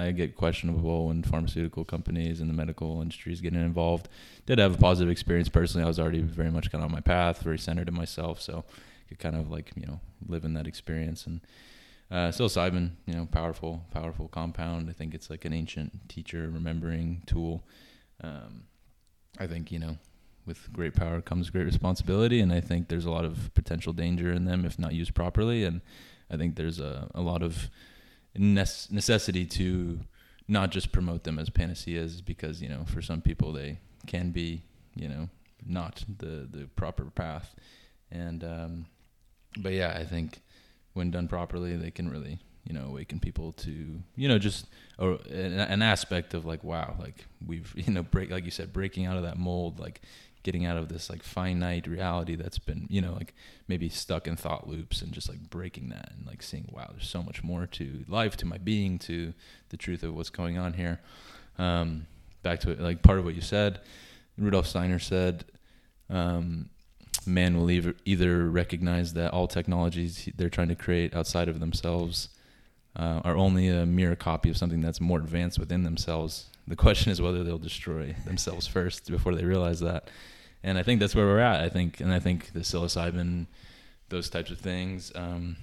[0.00, 4.08] I get questionable when pharmaceutical companies and the medical industries getting involved.
[4.46, 5.84] Did have a positive experience personally.
[5.84, 8.64] I was already very much kind of on my path, very centered in myself, so
[9.08, 11.40] could kind of like you know live in that experience and.
[12.12, 14.90] Uh, psilocybin, you know, powerful, powerful compound.
[14.90, 17.62] I think it's like an ancient teacher remembering tool.
[18.20, 18.64] Um,
[19.38, 19.96] I think you know,
[20.44, 24.32] with great power comes great responsibility, and I think there's a lot of potential danger
[24.32, 25.62] in them if not used properly.
[25.62, 25.82] And
[26.28, 27.70] I think there's a, a lot of
[28.34, 30.00] necessity to
[30.48, 34.62] not just promote them as panaceas because you know for some people they can be
[34.94, 35.28] you know
[35.66, 37.54] not the the proper path.
[38.12, 38.86] And um
[39.58, 40.40] but yeah i think
[40.92, 44.66] when done properly they can really you know awaken people to you know just
[44.98, 48.72] a, an, an, aspect of like wow like we've you know break like you said
[48.72, 50.00] breaking out of that mold like
[50.42, 53.34] getting out of this like finite reality that's been you know like
[53.68, 57.08] maybe stuck in thought loops and just like breaking that and like seeing wow there's
[57.08, 59.32] so much more to life to my being to
[59.68, 61.00] the truth of what's going on here.
[61.58, 62.06] Um
[62.42, 63.80] back to it like part of what you said
[64.38, 65.44] rudolf steiner said
[66.08, 66.70] um
[67.26, 72.30] man will either, either recognize that all technologies they're trying to create outside of themselves
[72.96, 76.46] uh, are only a mere copy of something that's more advanced within themselves.
[76.66, 80.10] The question is whether they'll destroy themselves first before they realize that.
[80.62, 81.60] And I think that's where we're at.
[81.60, 83.46] I think, and I think the psilocybin,
[84.08, 85.56] those types of things, um,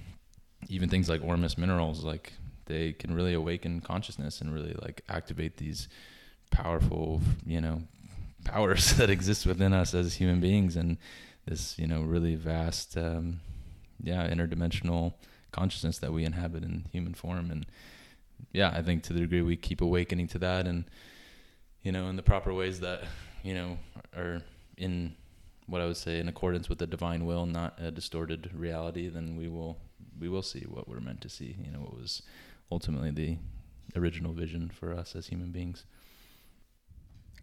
[0.69, 2.33] even things like Ormus minerals, like
[2.65, 5.87] they can really awaken consciousness and really like activate these
[6.49, 7.83] powerful, you know,
[8.43, 10.97] powers that exist within us as human beings and
[11.45, 13.39] this, you know, really vast, um,
[14.01, 15.13] yeah, interdimensional
[15.51, 17.51] consciousness that we inhabit in human form.
[17.51, 17.65] And
[18.51, 20.85] yeah, I think to the degree we keep awakening to that and,
[21.81, 23.03] you know, in the proper ways that,
[23.43, 23.77] you know,
[24.15, 24.41] are
[24.77, 25.15] in
[25.67, 29.35] what I would say in accordance with the divine will, not a distorted reality, then
[29.35, 29.77] we will
[30.19, 31.55] we will see what we're meant to see.
[31.63, 32.23] You know, what was
[32.71, 33.37] ultimately the
[33.99, 35.85] original vision for us as human beings.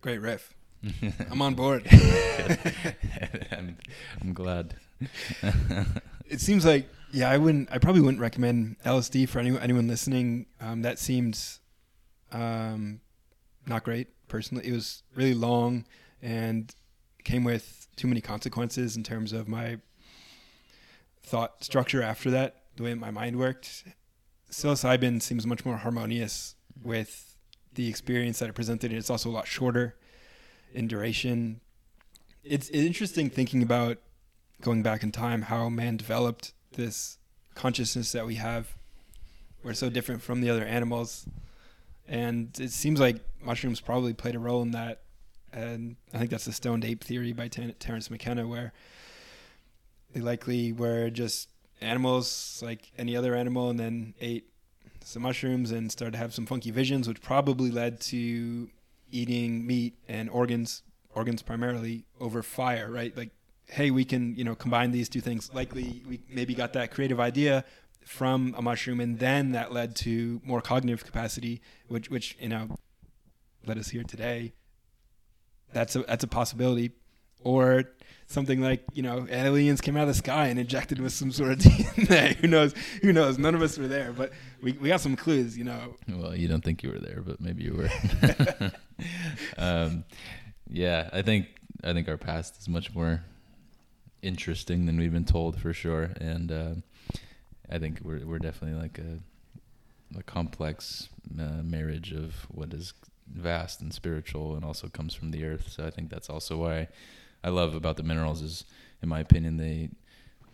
[0.01, 0.55] Great riff.
[1.31, 1.87] I'm on board.
[3.51, 3.77] I'm,
[4.21, 4.75] I'm glad.
[6.27, 7.71] it seems like yeah, I wouldn't.
[7.71, 10.47] I probably wouldn't recommend LSD for anyone anyone listening.
[10.61, 11.61] Um, that seems
[12.33, 13.01] um,
[13.67, 14.09] not great.
[14.27, 15.85] Personally, it was really long
[16.21, 16.75] and
[17.23, 19.79] came with too many consequences in terms of my
[21.23, 22.63] thought structure after that.
[22.77, 23.85] The way my mind worked,
[24.51, 27.37] psilocybin seems much more harmonious with
[27.75, 28.91] the experience that it presented.
[28.91, 29.95] and It's also a lot shorter
[30.73, 31.61] in duration.
[32.43, 33.99] It's, it's interesting thinking about
[34.61, 37.19] going back in time how man developed this
[37.55, 38.75] consciousness that we have.
[39.63, 41.27] We're so different from the other animals,
[42.07, 45.01] and it seems like mushrooms probably played a role in that.
[45.53, 48.73] And I think that's the stoned ape theory by Terence McKenna, where
[50.13, 51.49] they likely were just
[51.81, 54.51] animals like any other animal, and then ate
[55.05, 58.69] some mushrooms and started to have some funky visions, which probably led to
[59.11, 60.83] eating meat and organs,
[61.15, 63.17] organs primarily over fire, right?
[63.17, 63.31] Like
[63.67, 65.53] hey, we can you know combine these two things.
[65.53, 67.65] Likely, we maybe got that creative idea
[68.05, 72.77] from a mushroom, and then that led to more cognitive capacity, which which you know
[73.67, 74.53] led us here today.
[75.73, 76.93] That's a that's a possibility,
[77.41, 77.85] or
[78.27, 81.53] something like you know aliens came out of the sky and injected with some sort
[81.53, 82.37] of DNA.
[82.37, 82.75] Who knows?
[83.03, 83.39] Who knows?
[83.39, 85.57] None of us were there, but we we got some clues.
[85.57, 85.97] You know.
[86.09, 87.91] Well, you don't think you were there, but maybe you were.
[89.59, 90.05] um,
[90.69, 91.47] yeah, I think
[91.83, 93.23] I think our past is much more
[94.25, 96.11] interesting than we've been told for sure.
[96.21, 96.75] And uh,
[97.71, 99.21] I think we're we're definitely like a
[100.19, 101.09] a complex
[101.39, 102.95] uh, marriage of what is
[103.27, 105.71] vast and spiritual and also comes from the earth.
[105.71, 106.89] So I think that's also why
[107.43, 108.65] I love about the minerals is,
[109.03, 109.91] in my opinion, they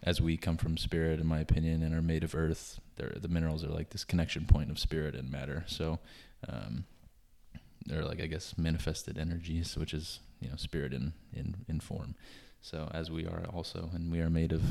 [0.02, 2.80] as we come from spirit, in my opinion, and are made of earth.
[2.96, 5.64] The minerals are like this connection point of spirit and matter.
[5.66, 5.98] So
[6.48, 6.84] um,
[7.86, 12.14] they're like I guess manifested energies, which is you know spirit in in in form.
[12.62, 14.62] So as we are also, and we are made of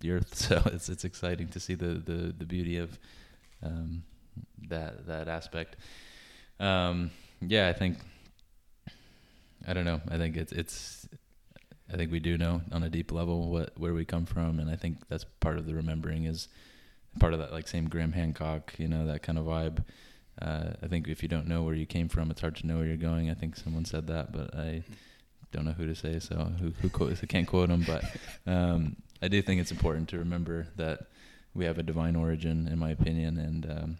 [0.00, 0.34] the earth.
[0.46, 2.98] So it's it's exciting to see the the, the beauty of
[3.62, 4.02] um,
[4.68, 5.76] that that aspect.
[6.60, 7.98] Um, yeah, I think
[9.66, 10.00] I don't know.
[10.08, 11.08] I think it's it's
[11.92, 14.70] I think we do know on a deep level what where we come from, and
[14.70, 16.48] I think that's part of the remembering is
[17.18, 19.84] part of that like same Graham Hancock, you know, that kind of vibe.
[20.40, 22.76] Uh, I think if you don't know where you came from, it's hard to know
[22.76, 23.30] where you're going.
[23.30, 24.82] I think someone said that, but I
[25.56, 28.04] don't know who to say, so who who quote, I can't quote him, but
[28.46, 31.06] um, I do think it's important to remember that
[31.54, 33.98] we have a divine origin, in my opinion, and um,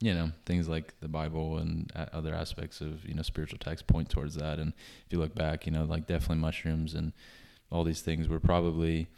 [0.00, 4.10] you know things like the Bible and other aspects of you know spiritual texts point
[4.10, 4.58] towards that.
[4.58, 4.72] And
[5.06, 7.12] if you look back, you know, like definitely mushrooms and
[7.72, 9.08] all these things were probably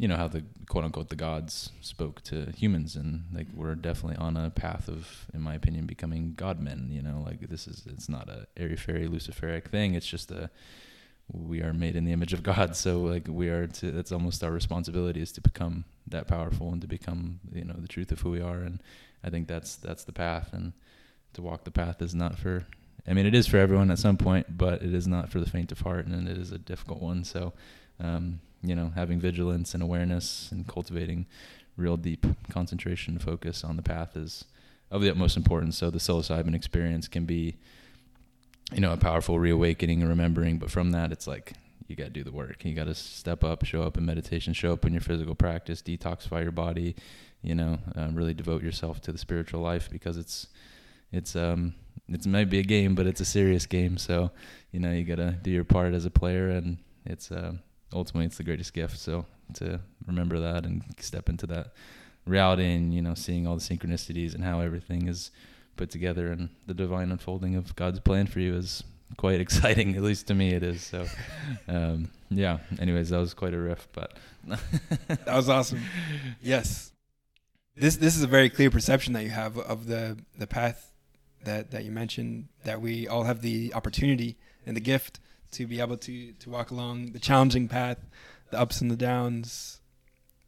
[0.00, 4.16] you know how the quote unquote the gods spoke to humans and like we're definitely
[4.16, 7.82] on a path of in my opinion becoming god men you know like this is
[7.86, 10.50] it's not a airy fairy luciferic thing it's just a
[11.32, 12.76] we are made in the image of God.
[12.76, 16.80] So like we are to, that's almost our responsibility is to become that powerful and
[16.82, 18.60] to become, you know, the truth of who we are.
[18.60, 18.82] And
[19.22, 20.72] I think that's, that's the path and
[21.34, 22.66] to walk the path is not for,
[23.06, 25.48] I mean, it is for everyone at some point, but it is not for the
[25.48, 27.24] faint of heart and it is a difficult one.
[27.24, 27.52] So,
[28.00, 31.26] um, you know, having vigilance and awareness and cultivating
[31.76, 34.44] real deep concentration focus on the path is
[34.90, 35.78] of the utmost importance.
[35.78, 37.56] So the psilocybin experience can be,
[38.72, 40.58] you know, a powerful reawakening and remembering.
[40.58, 41.54] But from that, it's like
[41.86, 42.64] you got to do the work.
[42.64, 45.82] You got to step up, show up in meditation, show up in your physical practice,
[45.82, 46.94] detoxify your body.
[47.42, 50.48] You know, um, really devote yourself to the spiritual life because it's
[51.10, 51.74] it's um
[52.08, 53.96] it might be a game, but it's a serious game.
[53.98, 54.30] So
[54.72, 57.54] you know, you got to do your part as a player, and it's uh,
[57.92, 58.98] ultimately it's the greatest gift.
[58.98, 61.72] So to remember that and step into that
[62.26, 65.30] reality, and you know, seeing all the synchronicities and how everything is
[65.80, 68.84] put together and the divine unfolding of God's plan for you is
[69.16, 69.96] quite exciting.
[69.96, 70.82] At least to me, it is.
[70.82, 71.06] So,
[71.68, 72.58] um, yeah.
[72.78, 74.12] Anyways, that was quite a riff, but
[75.08, 75.80] that was awesome.
[76.42, 76.92] Yes,
[77.76, 80.92] this this is a very clear perception that you have of the the path
[81.44, 82.48] that that you mentioned.
[82.64, 85.18] That we all have the opportunity and the gift
[85.52, 87.98] to be able to to walk along the challenging path,
[88.50, 89.80] the ups and the downs,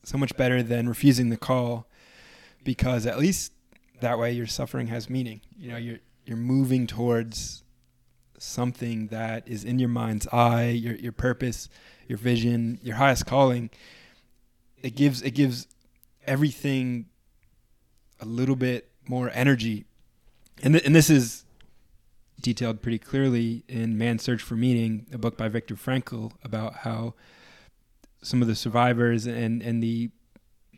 [0.04, 1.86] so much better than refusing the call,
[2.64, 3.52] because at least
[4.02, 5.40] that way your suffering has meaning.
[5.58, 7.64] You know, you're you're moving towards
[8.38, 11.68] something that is in your mind's eye, your your purpose,
[12.06, 13.70] your vision, your highest calling.
[14.82, 15.66] It gives it gives
[16.26, 17.06] everything
[18.20, 19.86] a little bit more energy.
[20.62, 21.44] And th- and this is
[22.40, 27.14] detailed pretty clearly in Man's Search for Meaning, a book by Viktor Frankl about how
[28.22, 30.10] some of the survivors and and the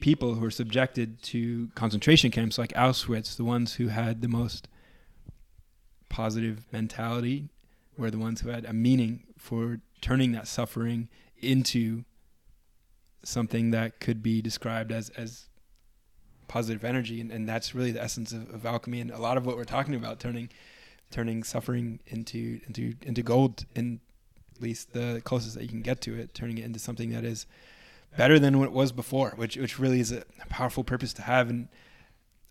[0.00, 4.68] people who were subjected to concentration camps like Auschwitz, the ones who had the most
[6.08, 7.48] positive mentality,
[7.96, 12.04] were the ones who had a meaning for turning that suffering into
[13.22, 15.48] something that could be described as as
[16.48, 17.20] positive energy.
[17.20, 19.00] And, and that's really the essence of, of alchemy.
[19.00, 20.50] And a lot of what we're talking about turning
[21.10, 24.00] turning suffering into into into gold in
[24.56, 27.24] at least the closest that you can get to it turning it into something that
[27.24, 27.46] is
[28.16, 31.50] better than what it was before which which really is a powerful purpose to have.
[31.50, 31.68] And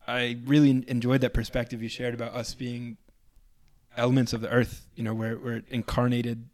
[0.08, 2.98] I really enjoyed that perspective you shared about us being
[3.96, 6.50] elements of the earth you know where we're incarnated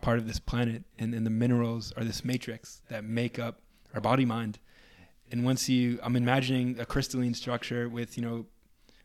[0.00, 3.60] part of this planet and, and the minerals are this matrix that make up
[3.94, 4.58] our body mind.
[5.32, 8.46] And once you i'm imagining a crystalline structure with you know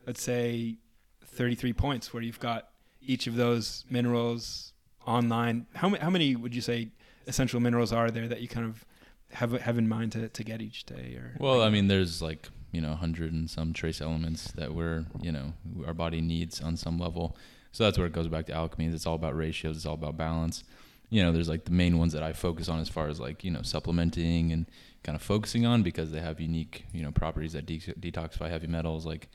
[0.06, 0.78] let's say
[1.24, 2.68] 33 points where you've got
[3.02, 4.72] each of those minerals
[5.06, 5.66] online.
[5.74, 6.88] How, how many would you say
[7.26, 8.84] essential minerals are there that you kind of
[9.32, 12.48] have have in mind to, to get each day or well i mean there's like
[12.72, 15.52] you know 100 and some trace elements that we're you know
[15.86, 17.36] our body needs on some level
[17.72, 20.16] so that's where it goes back to alchemy it's all about ratios it's all about
[20.16, 20.62] balance
[21.10, 23.42] you know there's like the main ones that i focus on as far as like
[23.42, 24.66] you know supplementing and
[25.02, 28.66] kind of focusing on because they have unique you know properties that de- detoxify heavy
[28.66, 29.28] metals like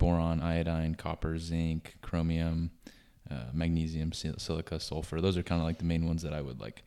[0.00, 2.70] boron, iodine, copper, zinc, chromium,
[3.30, 5.20] uh, magnesium, silica, sulfur.
[5.20, 6.82] Those are kind of like the main ones that I would like.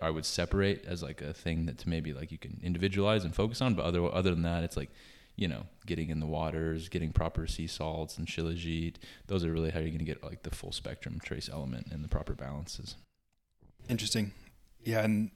[0.00, 3.34] I would separate as like a thing that to maybe like you can individualize and
[3.34, 3.74] focus on.
[3.74, 4.90] But other other than that, it's like
[5.36, 8.96] you know getting in the waters, getting proper sea salts and shilajit.
[9.26, 12.04] Those are really how you're going to get like the full spectrum trace element and
[12.04, 12.96] the proper balances.
[13.88, 14.32] Interesting.
[14.84, 15.30] Yeah, and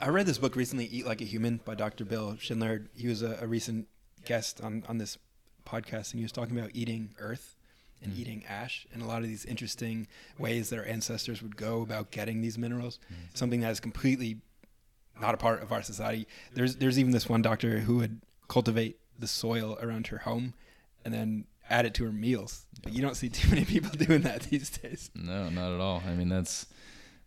[0.00, 2.04] I read this book recently, Eat Like a Human by Dr.
[2.04, 2.86] Bill Schindler.
[2.94, 3.88] He was a, a recent
[4.24, 5.18] guest on, on this
[5.66, 7.56] podcast, and he was talking about eating earth
[8.04, 8.18] and mm.
[8.18, 10.06] eating ash and a lot of these interesting
[10.38, 12.98] ways that our ancestors would go about getting these minerals.
[13.12, 13.36] Mm.
[13.36, 14.38] Something that is completely
[15.20, 16.26] not a part of our society.
[16.52, 20.54] There's there's even this one doctor who would cultivate the soil around her home
[21.04, 22.66] and then add it to her meals.
[22.82, 25.10] But you don't see too many people doing that these days.
[25.14, 26.02] No, not at all.
[26.06, 26.66] I mean, that's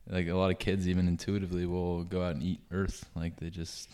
[0.09, 3.05] like a lot of kids even intuitively will go out and eat earth.
[3.15, 3.89] Like they just,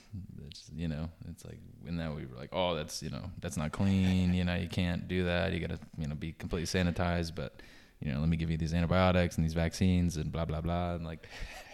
[0.48, 3.58] it's you know it's like when that we were like oh that's you know that's
[3.58, 4.34] not clean.
[4.34, 5.54] You know you can't do that.
[5.54, 7.36] You gotta you know be completely sanitized.
[7.36, 7.62] But
[8.00, 10.96] you know let me give you these antibiotics and these vaccines and blah blah blah.
[10.96, 11.28] And like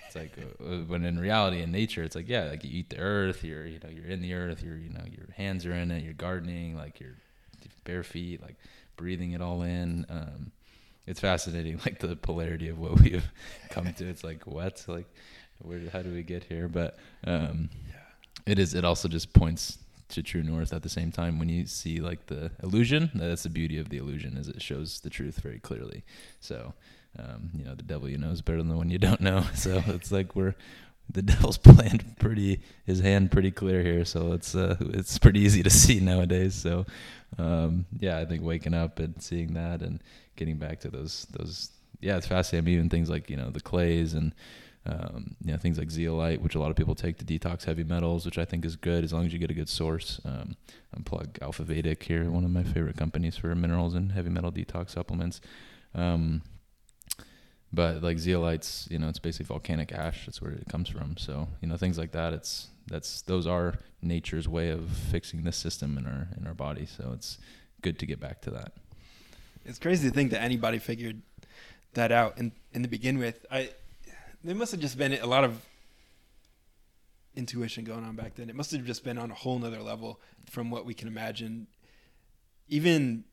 [0.08, 2.90] it's like uh, uh when in reality in nature it's like yeah like you eat
[2.90, 5.74] the earth you're you know you're in the earth you're you know your hands are
[5.74, 7.16] in it you're gardening like you're
[7.84, 8.56] bare feet like
[9.00, 10.06] breathing it all in.
[10.10, 10.52] Um,
[11.10, 13.30] it's fascinating, like the polarity of what we've
[13.70, 14.08] come to.
[14.08, 15.08] It's like what, like
[15.58, 16.70] where, how do we get here?
[16.70, 18.52] But um, yeah.
[18.52, 18.74] it is.
[18.74, 19.80] It also just points
[20.10, 23.12] to true north at the same time when you see like the illusion.
[23.14, 26.04] That's the beauty of the illusion is it shows the truth very clearly.
[26.40, 26.74] So
[27.18, 29.44] um, you know the devil you know is better than the one you don't know.
[29.56, 30.56] So it's like we're
[31.12, 34.06] the devil's playing pretty his hand pretty clear here.
[34.06, 36.56] So it's uh, it's pretty easy to see nowadays.
[36.56, 36.86] So
[37.38, 40.02] um, yeah, I think waking up and seeing that and
[40.40, 41.70] getting back to those those
[42.02, 42.64] yeah, it's fascinating.
[42.64, 44.34] I mean, even things like you know the clays and
[44.86, 47.84] um, you know things like zeolite, which a lot of people take to detox heavy
[47.84, 50.22] metals, which I think is good as long as you get a good source.
[50.26, 50.56] Um,
[50.98, 54.92] unplug Alpha Vedic here, one of my favorite companies for minerals and heavy metal detox
[54.92, 55.42] supplements.
[55.94, 56.42] Um,
[57.72, 60.26] but like zeolites, you know, it's basically volcanic ash.
[60.26, 61.18] That's where it comes from.
[61.18, 62.34] So you know things like that.
[62.34, 66.86] It's that's those are nature's way of fixing this system in our in our body.
[66.86, 67.38] So it's
[67.82, 68.72] good to get back to that.
[69.70, 71.22] It's crazy to think that anybody figured
[71.94, 73.46] that out in in the begin with.
[73.52, 73.70] I
[74.44, 75.64] there must have just been a lot of
[77.36, 78.50] intuition going on back then.
[78.50, 81.68] It must have just been on a whole nother level from what we can imagine.
[82.68, 83.26] Even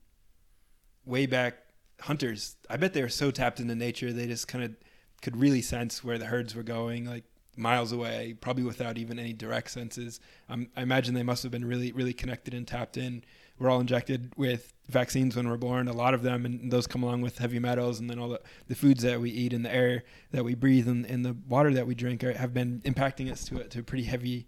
[1.07, 1.57] way back
[2.01, 4.77] hunters, I bet they were so tapped into nature they just kind of
[5.23, 7.25] could really sense where the herds were going, like
[7.57, 10.21] miles away, probably without even any direct senses.
[10.49, 13.25] Um, I imagine they must have been really, really connected and tapped in
[13.59, 17.03] we're all injected with vaccines when we're born, a lot of them, and those come
[17.03, 19.75] along with heavy metals, and then all the, the foods that we eat and the
[19.75, 23.31] air that we breathe and, and the water that we drink are, have been impacting
[23.31, 24.47] us to a, to a pretty heavy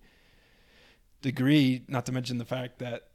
[1.23, 1.85] degree.
[1.89, 3.09] Not to mention the fact that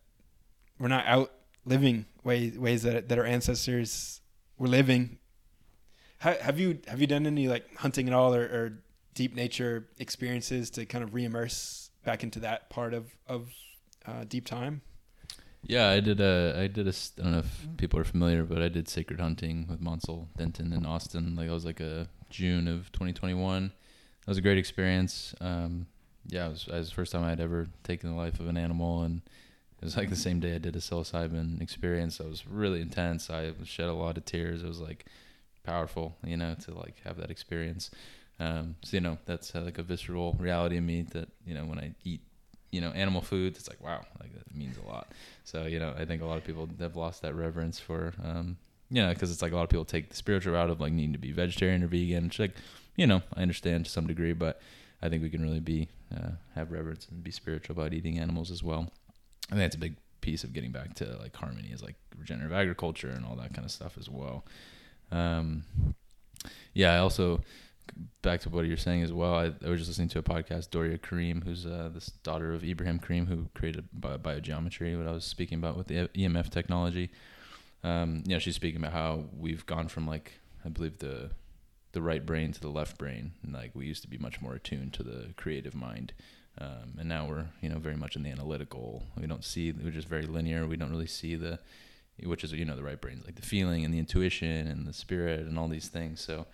[0.80, 1.32] we're not out
[1.66, 4.22] living ways ways that that our ancestors
[4.58, 5.18] were living.
[6.20, 8.80] Ha, have you have you done any like hunting at all or, or
[9.14, 13.54] deep nature experiences to kind of re-immerse back into that part of of
[14.06, 14.82] uh, deep time?
[15.66, 18.62] Yeah, I did a I did a I don't know if people are familiar, but
[18.62, 21.36] I did sacred hunting with Mansal Denton in Austin.
[21.36, 23.68] Like it was like a June of 2021.
[23.68, 25.34] That was a great experience.
[25.40, 25.88] Um,
[26.28, 28.58] yeah, it was, it was the first time I'd ever taken the life of an
[28.58, 29.22] animal, and
[29.82, 32.20] it was like the same day I did a psilocybin experience.
[32.20, 33.30] It was really intense.
[33.30, 34.64] I shed a lot of tears.
[34.64, 35.06] It was like
[35.64, 37.90] powerful, you know, to like have that experience.
[38.40, 41.66] Um, so you know, that's uh, like a visceral reality in me that you know
[41.66, 42.22] when I eat,
[42.74, 45.12] you know, animal foods, it's like wow, like that means a lot.
[45.44, 48.58] So you know, I think a lot of people have lost that reverence for, um,
[48.90, 50.92] you know, because it's like a lot of people take the spiritual route of like
[50.92, 52.26] needing to be vegetarian or vegan.
[52.26, 52.56] Which like,
[52.96, 54.60] you know, I understand to some degree, but
[55.04, 58.50] I think we can really be uh, have reverence and be spiritual about eating animals
[58.50, 58.92] as well.
[59.52, 62.54] I think that's a big piece of getting back to like harmony is like regenerative
[62.54, 64.46] agriculture and all that kind of stuff as well.
[65.12, 65.66] Um,
[66.74, 67.42] yeah, I also
[68.22, 69.36] back to what you're saying as well.
[69.36, 72.64] I, I was just listening to a podcast, Doria Karim, who's uh, this daughter of
[72.64, 74.98] Ibrahim Karim, who created bi- biogeometry.
[74.98, 77.12] What I was speaking about with the EMF technology.
[77.84, 80.34] Um, you know, she's speaking about how we've gone from like
[80.66, 81.32] I believe the
[81.92, 83.34] the right brain to the left brain.
[83.44, 86.14] And, like we used to be much more attuned to the creative mind.
[86.60, 89.04] Um, and now we're you know very much in the analytical.
[89.20, 90.68] We don't see we're just very linear.
[90.68, 91.60] We don't really see the
[92.24, 94.94] which is you know the right brains like the feeling and the intuition and the
[94.94, 96.22] spirit and all these things.
[96.22, 96.46] So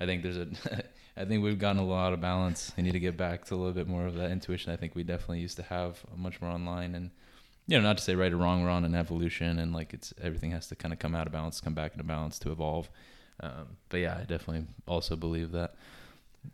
[0.00, 0.48] I think there's a
[1.16, 2.72] I think we've gotten a lot of balance.
[2.78, 4.72] I need to get back to a little bit more of that intuition.
[4.72, 7.10] I think we definitely used to have much more online and
[7.66, 8.62] you know not to say right or wrong.
[8.62, 11.32] We're on an evolution and like it's everything has to kind of come out of
[11.32, 12.88] balance, come back into balance to evolve.
[13.40, 15.74] Um, but yeah, I definitely also believe that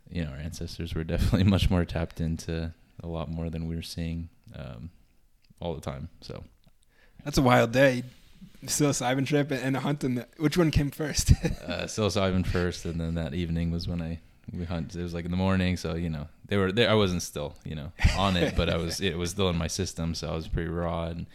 [0.09, 2.73] you know our ancestors were definitely much more tapped into
[3.03, 4.89] a lot more than we were seeing um,
[5.59, 6.09] all the time.
[6.21, 6.43] So
[7.23, 8.03] That's a wild day.
[8.65, 10.03] Psilocybin trip and a hunt.
[10.03, 11.31] And which one came first?
[11.67, 14.19] uh, psilocybin first, and then that evening was when I
[14.51, 14.95] we hunt.
[14.95, 16.89] It was like in the morning, so you know they were there.
[16.89, 19.01] I wasn't still you know on it, but I was.
[19.05, 21.27] It was still in my system, so I was pretty raw, and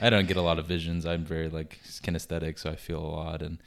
[0.00, 1.06] I don't get a lot of visions.
[1.06, 3.58] I'm very like kinesthetic, so I feel a lot, and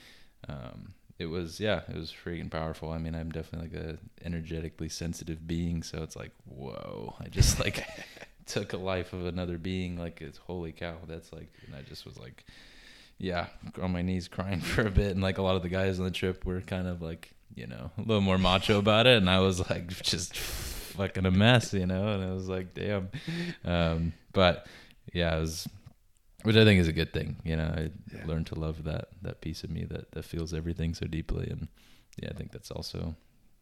[0.48, 2.92] um, it was yeah, it was freaking powerful.
[2.92, 7.60] I mean, I'm definitely like a energetically sensitive being, so it's like whoa, I just
[7.60, 7.86] like
[8.46, 9.98] took a life of another being.
[9.98, 12.46] Like it's holy cow, that's like, and I just was like,
[13.20, 13.48] yeah,
[13.82, 16.06] on my knees crying for a bit, and like a lot of the guys on
[16.06, 19.30] the trip were kind of like you know a little more macho about it, and
[19.30, 23.10] I was like just fucking a mess, you know, and I was like damn,
[23.66, 24.66] um, but
[25.14, 25.68] yeah, it was
[26.44, 27.36] which I think is a good thing.
[27.44, 28.26] You know, I Yeah.
[28.26, 31.68] learned to love that that piece of me that that feels everything so deeply, and
[32.22, 33.16] yeah, I think that's also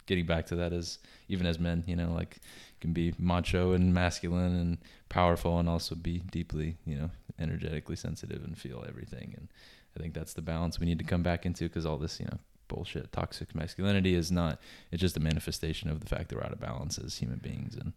[0.07, 0.97] getting back to that as
[1.27, 2.37] even as men, you know, like
[2.81, 4.77] can be macho and masculine and
[5.09, 9.33] powerful, and also be deeply, you know, energetically sensitive and feel everything.
[9.37, 9.47] And
[9.95, 12.25] I think that's the balance we need to come back into because all this, you
[12.25, 12.39] know.
[12.69, 14.59] Bullshit, toxic masculinity is not.
[14.91, 17.75] It's just a manifestation of the fact that we're out of balance as human beings,
[17.75, 17.93] and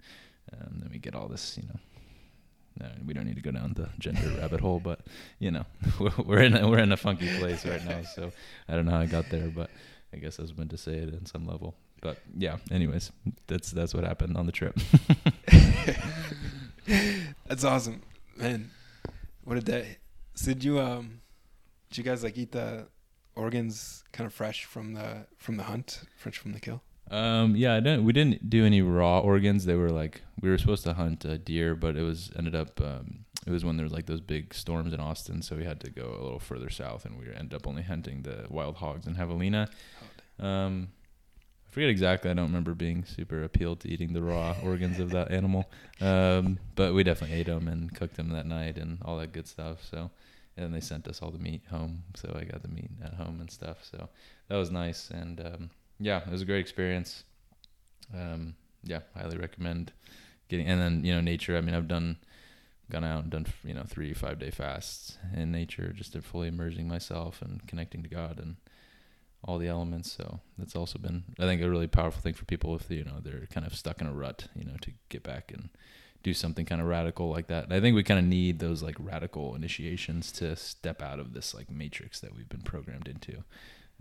[0.52, 1.80] um, then we get all this, you know,
[2.78, 5.00] no, we don't need to go down the gender rabbit hole, but
[5.38, 5.64] you know,
[6.00, 8.02] we're, we're in a, we're in a funky place right now.
[8.02, 8.32] So
[8.68, 9.70] I don't know how I got there, but
[10.12, 11.74] I guess I was meant to say it in some level.
[12.00, 13.12] But yeah, anyways,
[13.46, 14.78] that's that's what happened on the trip.
[17.46, 18.02] That's awesome,
[18.36, 18.70] man.
[19.44, 19.98] What a day.
[20.34, 21.20] So did you um,
[21.88, 22.86] did you guys like eat the
[23.34, 26.82] organs kind of fresh from the from the hunt, fresh from the kill?
[27.10, 28.04] Um, yeah, I didn't.
[28.04, 29.64] We didn't do any raw organs.
[29.64, 32.80] They were like we were supposed to hunt uh, deer, but it was ended up.
[32.80, 35.80] Um, it was when there was like those big storms in Austin, so we had
[35.80, 39.06] to go a little further south, and we ended up only hunting the wild hogs
[39.06, 39.68] in Javelina.
[40.38, 40.88] Um,
[41.70, 42.32] I forget exactly.
[42.32, 45.70] I don't remember being super appealed to eating the raw organs of that animal.
[46.00, 49.46] Um, but we definitely ate them and cooked them that night and all that good
[49.46, 49.78] stuff.
[49.88, 50.10] So,
[50.56, 53.14] and then they sent us all the meat home, so I got the meat at
[53.14, 53.84] home and stuff.
[53.88, 54.08] So
[54.48, 57.22] that was nice, and um, yeah, it was a great experience.
[58.12, 59.92] Um, yeah, highly recommend
[60.48, 60.66] getting.
[60.66, 61.56] And then you know, nature.
[61.56, 62.16] I mean, I've done,
[62.90, 66.48] gone out and done you know three five day fasts in nature, just to fully
[66.48, 68.56] immersing myself and connecting to God and
[69.44, 70.12] all the elements.
[70.12, 73.20] So that's also been, I think, a really powerful thing for people if you know
[73.22, 75.70] they're kind of stuck in a rut, you know, to get back and
[76.22, 77.64] do something kind of radical like that.
[77.64, 81.32] And I think we kind of need those like radical initiations to step out of
[81.32, 83.42] this like matrix that we've been programmed into.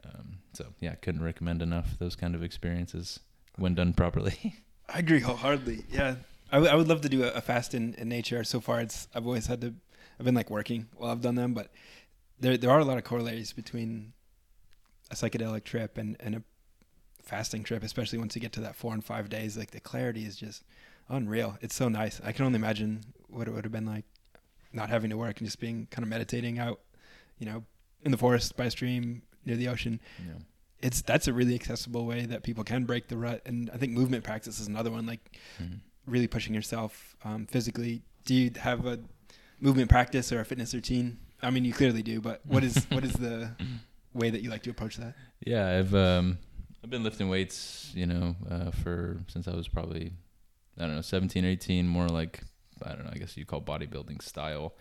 [0.05, 3.19] Um, so yeah, couldn't recommend enough those kind of experiences
[3.55, 4.55] when done properly.
[4.93, 5.85] I agree wholeheartedly.
[5.89, 6.15] Yeah,
[6.51, 8.43] I, w- I would love to do a, a fast in, in nature.
[8.43, 9.73] So far, it's I've always had to
[10.19, 11.71] I've been like working while I've done them, but
[12.39, 14.13] there there are a lot of corollaries between
[15.11, 16.43] a psychedelic trip and and a
[17.23, 19.57] fasting trip, especially once you get to that four and five days.
[19.57, 20.63] Like the clarity is just
[21.09, 21.57] unreal.
[21.61, 22.19] It's so nice.
[22.23, 24.05] I can only imagine what it would have been like
[24.73, 26.79] not having to work and just being kind of meditating out,
[27.39, 27.63] you know,
[28.03, 29.99] in the forest by a stream near the ocean.
[30.25, 30.33] Yeah.
[30.81, 33.91] It's that's a really accessible way that people can break the rut, and I think
[33.93, 35.05] movement practice is another one.
[35.05, 35.79] Like Mhm.
[36.05, 38.01] really pushing yourself um, physically.
[38.25, 38.99] Do you have a
[39.59, 41.17] movement practice or a fitness routine?
[41.41, 43.51] I mean, you clearly do, but what is what is the
[44.13, 45.15] way that you like to approach that?
[45.45, 46.37] Yeah, I've um
[46.83, 50.13] I've been lifting weights, you know, uh, for since I was probably
[50.77, 52.41] I don't know, 17 or 18, more like
[52.83, 54.73] I don't know, I guess you call bodybuilding style.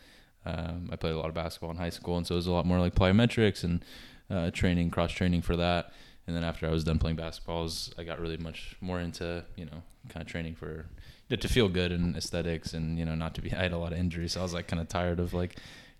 [0.47, 2.53] Um, I played a lot of basketball in high school, and so it was a
[2.53, 3.85] lot more like plyometrics and
[4.31, 5.93] uh, training, cross training for that.
[6.26, 9.64] And then after I was done playing basketballs, I got really much more into you
[9.64, 10.87] know kind of training for
[11.29, 13.53] to feel good and aesthetics, and you know not to be.
[13.55, 15.57] I had a lot of injuries, so I was like kind of tired of like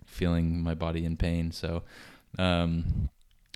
[0.07, 1.51] feeling my body in pain.
[1.51, 1.83] So
[2.39, 3.11] um,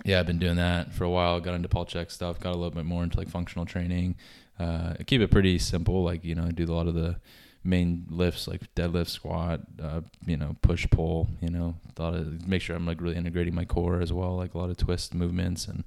[0.04, 1.40] yeah, I've been doing that for a while.
[1.40, 2.40] Got into Paul Chek stuff.
[2.40, 4.16] Got a little bit more into like functional training.
[4.58, 6.02] Uh, I keep it pretty simple.
[6.02, 7.16] Like you know, I do a lot of the
[7.64, 11.28] main lifts like deadlift, squat, uh, you know, push pull.
[11.40, 14.36] You know, lot of make sure I'm like really integrating my core as well.
[14.36, 15.84] Like a lot of twist movements and.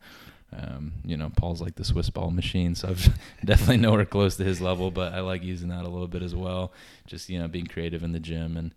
[0.58, 3.10] Um, you know, Paul's like the Swiss ball machine, so I've
[3.46, 6.34] definitely nowhere close to his level, but I like using that a little bit as
[6.34, 6.72] well.
[7.08, 8.74] Just you know, being creative in the gym and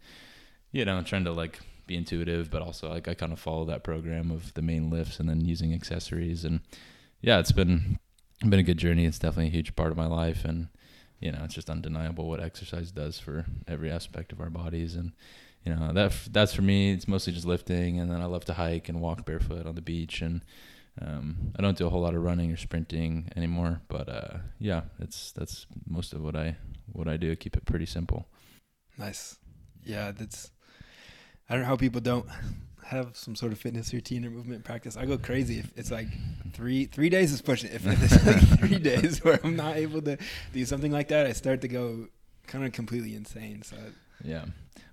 [0.73, 3.83] you know, trying to like be intuitive, but also like I kind of follow that
[3.83, 6.45] program of the main lifts and then using accessories.
[6.45, 6.61] And
[7.21, 7.99] yeah, it's been
[8.49, 9.05] been a good journey.
[9.05, 10.69] It's definitely a huge part of my life, and
[11.19, 14.95] you know, it's just undeniable what exercise does for every aspect of our bodies.
[14.95, 15.13] And
[15.65, 16.93] you know, that that's for me.
[16.93, 19.83] It's mostly just lifting, and then I love to hike and walk barefoot on the
[19.83, 20.23] beach.
[20.23, 20.43] And
[21.01, 24.83] um, I don't do a whole lot of running or sprinting anymore, but uh, yeah,
[25.01, 26.57] it's that's most of what I
[26.93, 27.35] what I do.
[27.35, 28.29] Keep it pretty simple.
[28.97, 29.39] Nice.
[29.85, 30.51] Yeah, that's.
[31.49, 32.27] I don't know how people don't
[32.87, 34.97] have some sort of fitness routine or movement practice.
[34.97, 36.07] I go crazy if it's like
[36.53, 37.71] three three days is pushing.
[37.73, 40.17] If it's like three days where I'm not able to
[40.53, 42.09] do something like that, I start to go
[42.47, 43.63] kind of completely insane.
[43.63, 43.77] So
[44.25, 44.47] Yeah.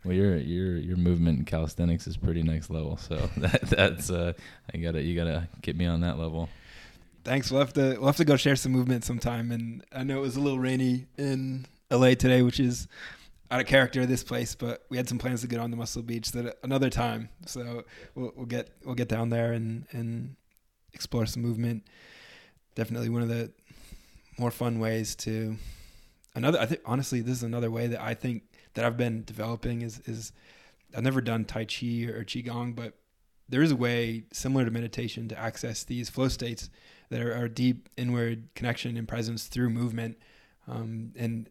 [0.03, 2.97] Well, your your your movement in calisthenics is pretty next level.
[2.97, 4.34] So that that's uh,
[4.74, 6.49] I gotta you gotta get me on that level.
[7.24, 7.49] thanks.
[7.49, 9.51] We'll have to we'll have to go share some movement sometime.
[9.51, 12.88] And I know it was a little rainy in LA today, which is
[13.52, 15.78] out of character of this place, but we had some plans to get on the
[15.78, 17.30] Muscle Beach that another time.
[17.46, 17.84] So
[18.16, 20.36] we'll, we'll get we'll get down there and and
[20.93, 21.84] explore some movement.
[22.76, 23.52] Definitely one of the
[24.38, 25.58] more fun ways to
[26.34, 26.60] another.
[26.60, 28.43] I think honestly, this is another way that I think
[28.74, 30.32] that I've been developing is is
[30.96, 32.93] I've never done Tai Chi or Qigong, but
[33.48, 36.70] there is a way similar to meditation to access these flow states
[37.10, 40.18] that are, are deep inward connection and presence through movement.
[40.68, 41.48] Um, and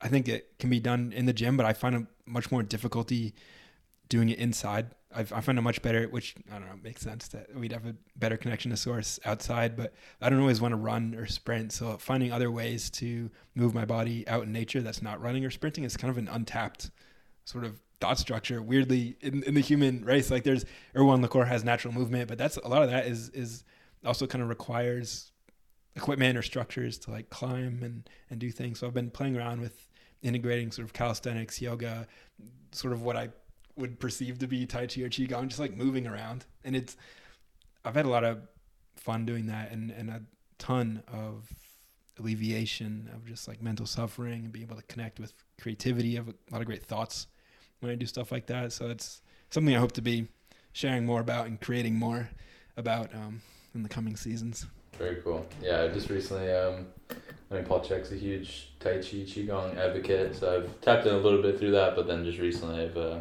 [0.00, 2.62] I think it can be done in the gym, but I find a much more
[2.62, 3.34] difficulty
[4.08, 4.94] doing it inside.
[5.14, 7.86] I, I find it much better, which I don't know, makes sense that we'd have
[7.86, 11.72] a better connection to source outside, but I don't always want to run or sprint.
[11.72, 15.50] So finding other ways to move my body out in nature that's not running or
[15.50, 16.90] sprinting is kind of an untapped
[17.44, 18.62] sort of thought structure.
[18.62, 22.38] Weirdly, in, in the human race, like there's Erwan Le Corre has natural movement, but
[22.38, 23.64] that's a lot of that is is
[24.04, 25.32] also kind of requires
[25.98, 28.78] equipment or structures to like climb and and do things.
[28.78, 29.88] So I've been playing around with
[30.22, 32.06] integrating sort of calisthenics, yoga,
[32.72, 33.28] sort of what I
[33.76, 36.46] would perceive to be Tai Chi or Qigong, just like moving around.
[36.64, 36.96] And it's,
[37.84, 38.40] I've had a lot of
[38.96, 40.22] fun doing that and, and a
[40.58, 41.48] ton of
[42.18, 46.14] alleviation of just like mental suffering and being able to connect with creativity.
[46.14, 47.28] I have a lot of great thoughts
[47.80, 48.72] when I do stuff like that.
[48.72, 50.26] So it's something I hope to be
[50.72, 52.28] sharing more about and creating more
[52.76, 53.40] about um,
[53.74, 54.66] in the coming seasons.
[54.98, 55.46] Very cool.
[55.62, 56.86] Yeah, just recently, um,
[57.50, 61.18] I mean, Paul Chek's a huge Tai Chi Qigong advocate, so I've tapped in a
[61.18, 63.20] little bit through that, but then just recently I've uh,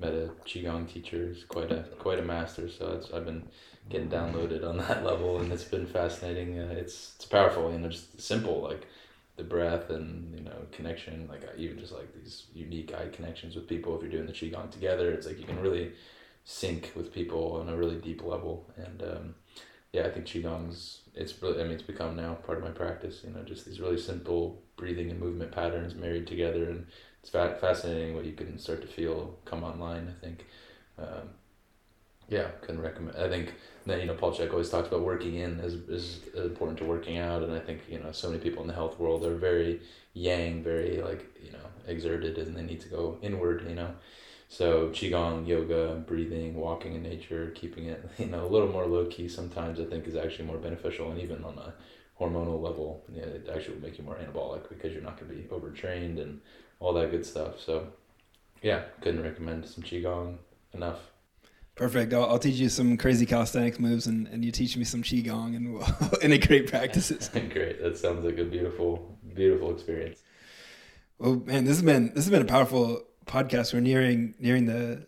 [0.00, 3.44] met a Qigong teacher who's quite a quite a master, so it's, I've been
[3.88, 6.58] getting downloaded on that level, and it's been fascinating.
[6.58, 8.86] Uh, it's it's powerful, you know, just simple like
[9.36, 13.68] the breath and you know connection, like even just like these unique eye connections with
[13.68, 13.94] people.
[13.94, 15.92] If you're doing the Qigong together, it's like you can really
[16.44, 19.34] sync with people on a really deep level, and um,
[19.94, 23.22] yeah, I think qigong's it's really I mean it's become now part of my practice.
[23.24, 26.86] You know, just these really simple breathing and movement patterns married together, and
[27.20, 30.12] it's fa- fascinating what you can start to feel come online.
[30.16, 30.46] I think,
[30.98, 31.30] um,
[32.28, 33.16] yeah, can recommend.
[33.16, 33.54] I think
[33.86, 37.18] that you know Paul Chek always talks about working in is is important to working
[37.18, 39.80] out, and I think you know so many people in the health world are very
[40.12, 43.64] yang, very like you know exerted, and they need to go inward.
[43.68, 43.94] You know.
[44.54, 49.06] So qigong, yoga, breathing, walking in nature, keeping it you know a little more low
[49.06, 51.74] key sometimes I think is actually more beneficial, and even on a
[52.20, 55.28] hormonal level, you know, it actually will make you more anabolic because you're not going
[55.28, 56.40] to be overtrained and
[56.78, 57.58] all that good stuff.
[57.58, 57.88] So
[58.62, 60.38] yeah, couldn't recommend some qigong
[60.72, 61.00] enough.
[61.74, 62.12] Perfect.
[62.14, 65.56] I'll, I'll teach you some crazy calisthenics moves, and, and you teach me some qigong,
[65.56, 65.88] and we'll
[66.22, 67.28] integrate practices.
[67.52, 67.82] Great.
[67.82, 70.22] That sounds like a beautiful, beautiful experience.
[71.18, 73.72] Well, man, this has been this has been a powerful podcast.
[73.72, 75.06] We're nearing nearing the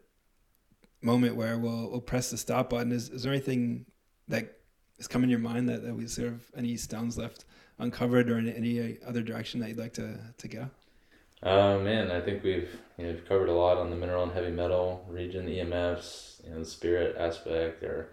[1.02, 2.92] moment where we'll we'll press the stop button.
[2.92, 3.86] Is is there anything
[4.28, 4.58] that
[4.96, 7.44] has come in your mind that, that we sort of any stones left
[7.78, 10.70] uncovered or in any other direction that you'd like to to go?
[11.42, 14.32] Uh, man, I think we've you know we've covered a lot on the mineral and
[14.32, 18.08] heavy metal region, the EMFs, you know, the spirit aspect, or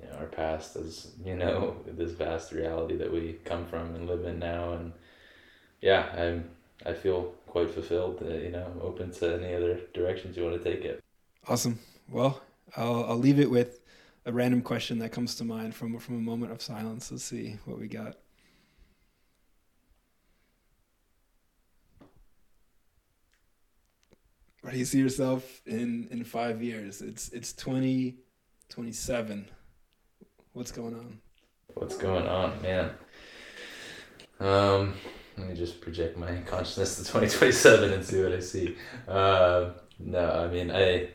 [0.00, 4.06] you know, our past as you know this vast reality that we come from and
[4.06, 4.92] live in now, and
[5.80, 6.50] yeah, I'm
[6.84, 8.22] I feel quite fulfilled.
[8.22, 11.02] Uh, you know, open to any other directions you want to take it.
[11.48, 11.78] Awesome.
[12.10, 12.42] Well,
[12.76, 13.80] I'll I'll leave it with
[14.26, 17.10] a random question that comes to mind from from a moment of silence.
[17.10, 18.18] Let's see what we got.
[24.60, 27.00] Where do you see yourself in in five years?
[27.00, 28.16] It's it's twenty
[28.68, 29.48] twenty seven.
[30.52, 31.20] What's going on?
[31.72, 32.90] What's going on, man?
[34.40, 34.94] Um,
[35.36, 38.76] let me just project my consciousness to 2027 and see what I see.
[39.06, 41.08] Uh, no, I mean, I,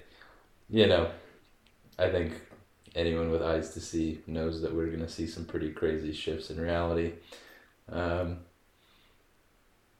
[0.70, 1.10] you know,
[1.98, 2.34] I think
[2.96, 6.50] anyone with eyes to see knows that we're going to see some pretty crazy shifts
[6.50, 7.14] in reality.
[7.90, 8.40] Um,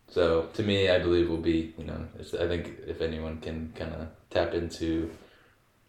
[0.08, 3.94] so to me, I believe will be, you know, I think if anyone can kind
[3.94, 5.10] of tap into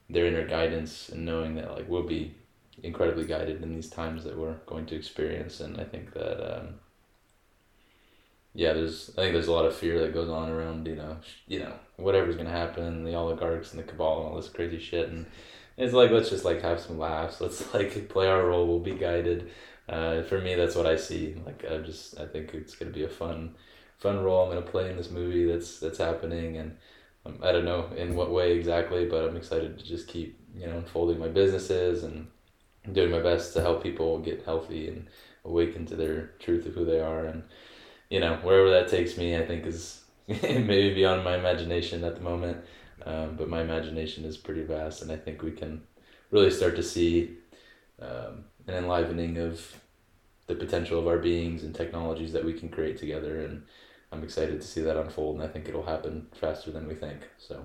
[0.08, 2.34] their inner guidance and knowing that like we'll be
[2.82, 6.74] incredibly guided in these times that we're going to experience, and I think that um,
[8.54, 11.16] yeah, there's I think there's a lot of fear that goes on around you know
[11.46, 15.08] you know whatever's gonna happen, the oligarchs and the cabal and all this crazy shit,
[15.08, 15.26] and
[15.76, 18.92] it's like let's just like have some laughs, let's like play our role, we'll be
[18.92, 19.50] guided.
[19.88, 21.34] Uh, for me, that's what I see.
[21.44, 23.54] Like I just I think it's gonna be a fun
[23.98, 24.42] fun role.
[24.44, 26.76] I'm gonna play in this movie that's that's happening, and
[27.24, 30.66] um, I don't know in what way exactly, but I'm excited to just keep you
[30.66, 32.26] know unfolding my businesses and
[32.92, 35.06] doing my best to help people get healthy and
[35.44, 37.24] awaken to their truth of who they are.
[37.26, 37.44] And
[38.12, 42.20] you know, wherever that takes me, I think is maybe beyond my imagination at the
[42.20, 42.58] moment.
[43.06, 45.82] Um, but my imagination is pretty vast, and I think we can
[46.30, 47.38] really start to see
[48.00, 49.66] um, an enlivening of
[50.46, 53.46] the potential of our beings and technologies that we can create together.
[53.46, 53.62] And
[54.12, 57.26] I'm excited to see that unfold, and I think it'll happen faster than we think.
[57.38, 57.64] So.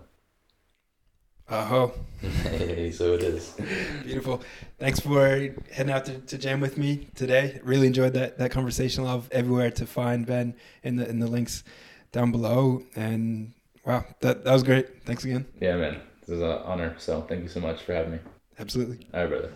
[1.49, 1.87] Uh
[2.21, 3.55] hey, so it is.
[4.03, 4.41] Beautiful.
[4.79, 5.29] Thanks for
[5.71, 7.61] heading out to, to jam with me today.
[7.63, 9.05] Really enjoyed that that conversation.
[9.05, 11.63] I'll have everywhere to find Ben in the in the links
[12.11, 12.83] down below.
[12.97, 13.53] And
[13.85, 15.03] wow, that that was great.
[15.05, 15.45] Thanks again.
[15.61, 16.01] Yeah, man.
[16.21, 16.95] This is an honor.
[16.97, 18.19] So thank you so much for having me.
[18.59, 19.07] Absolutely.
[19.13, 19.51] All right, brother.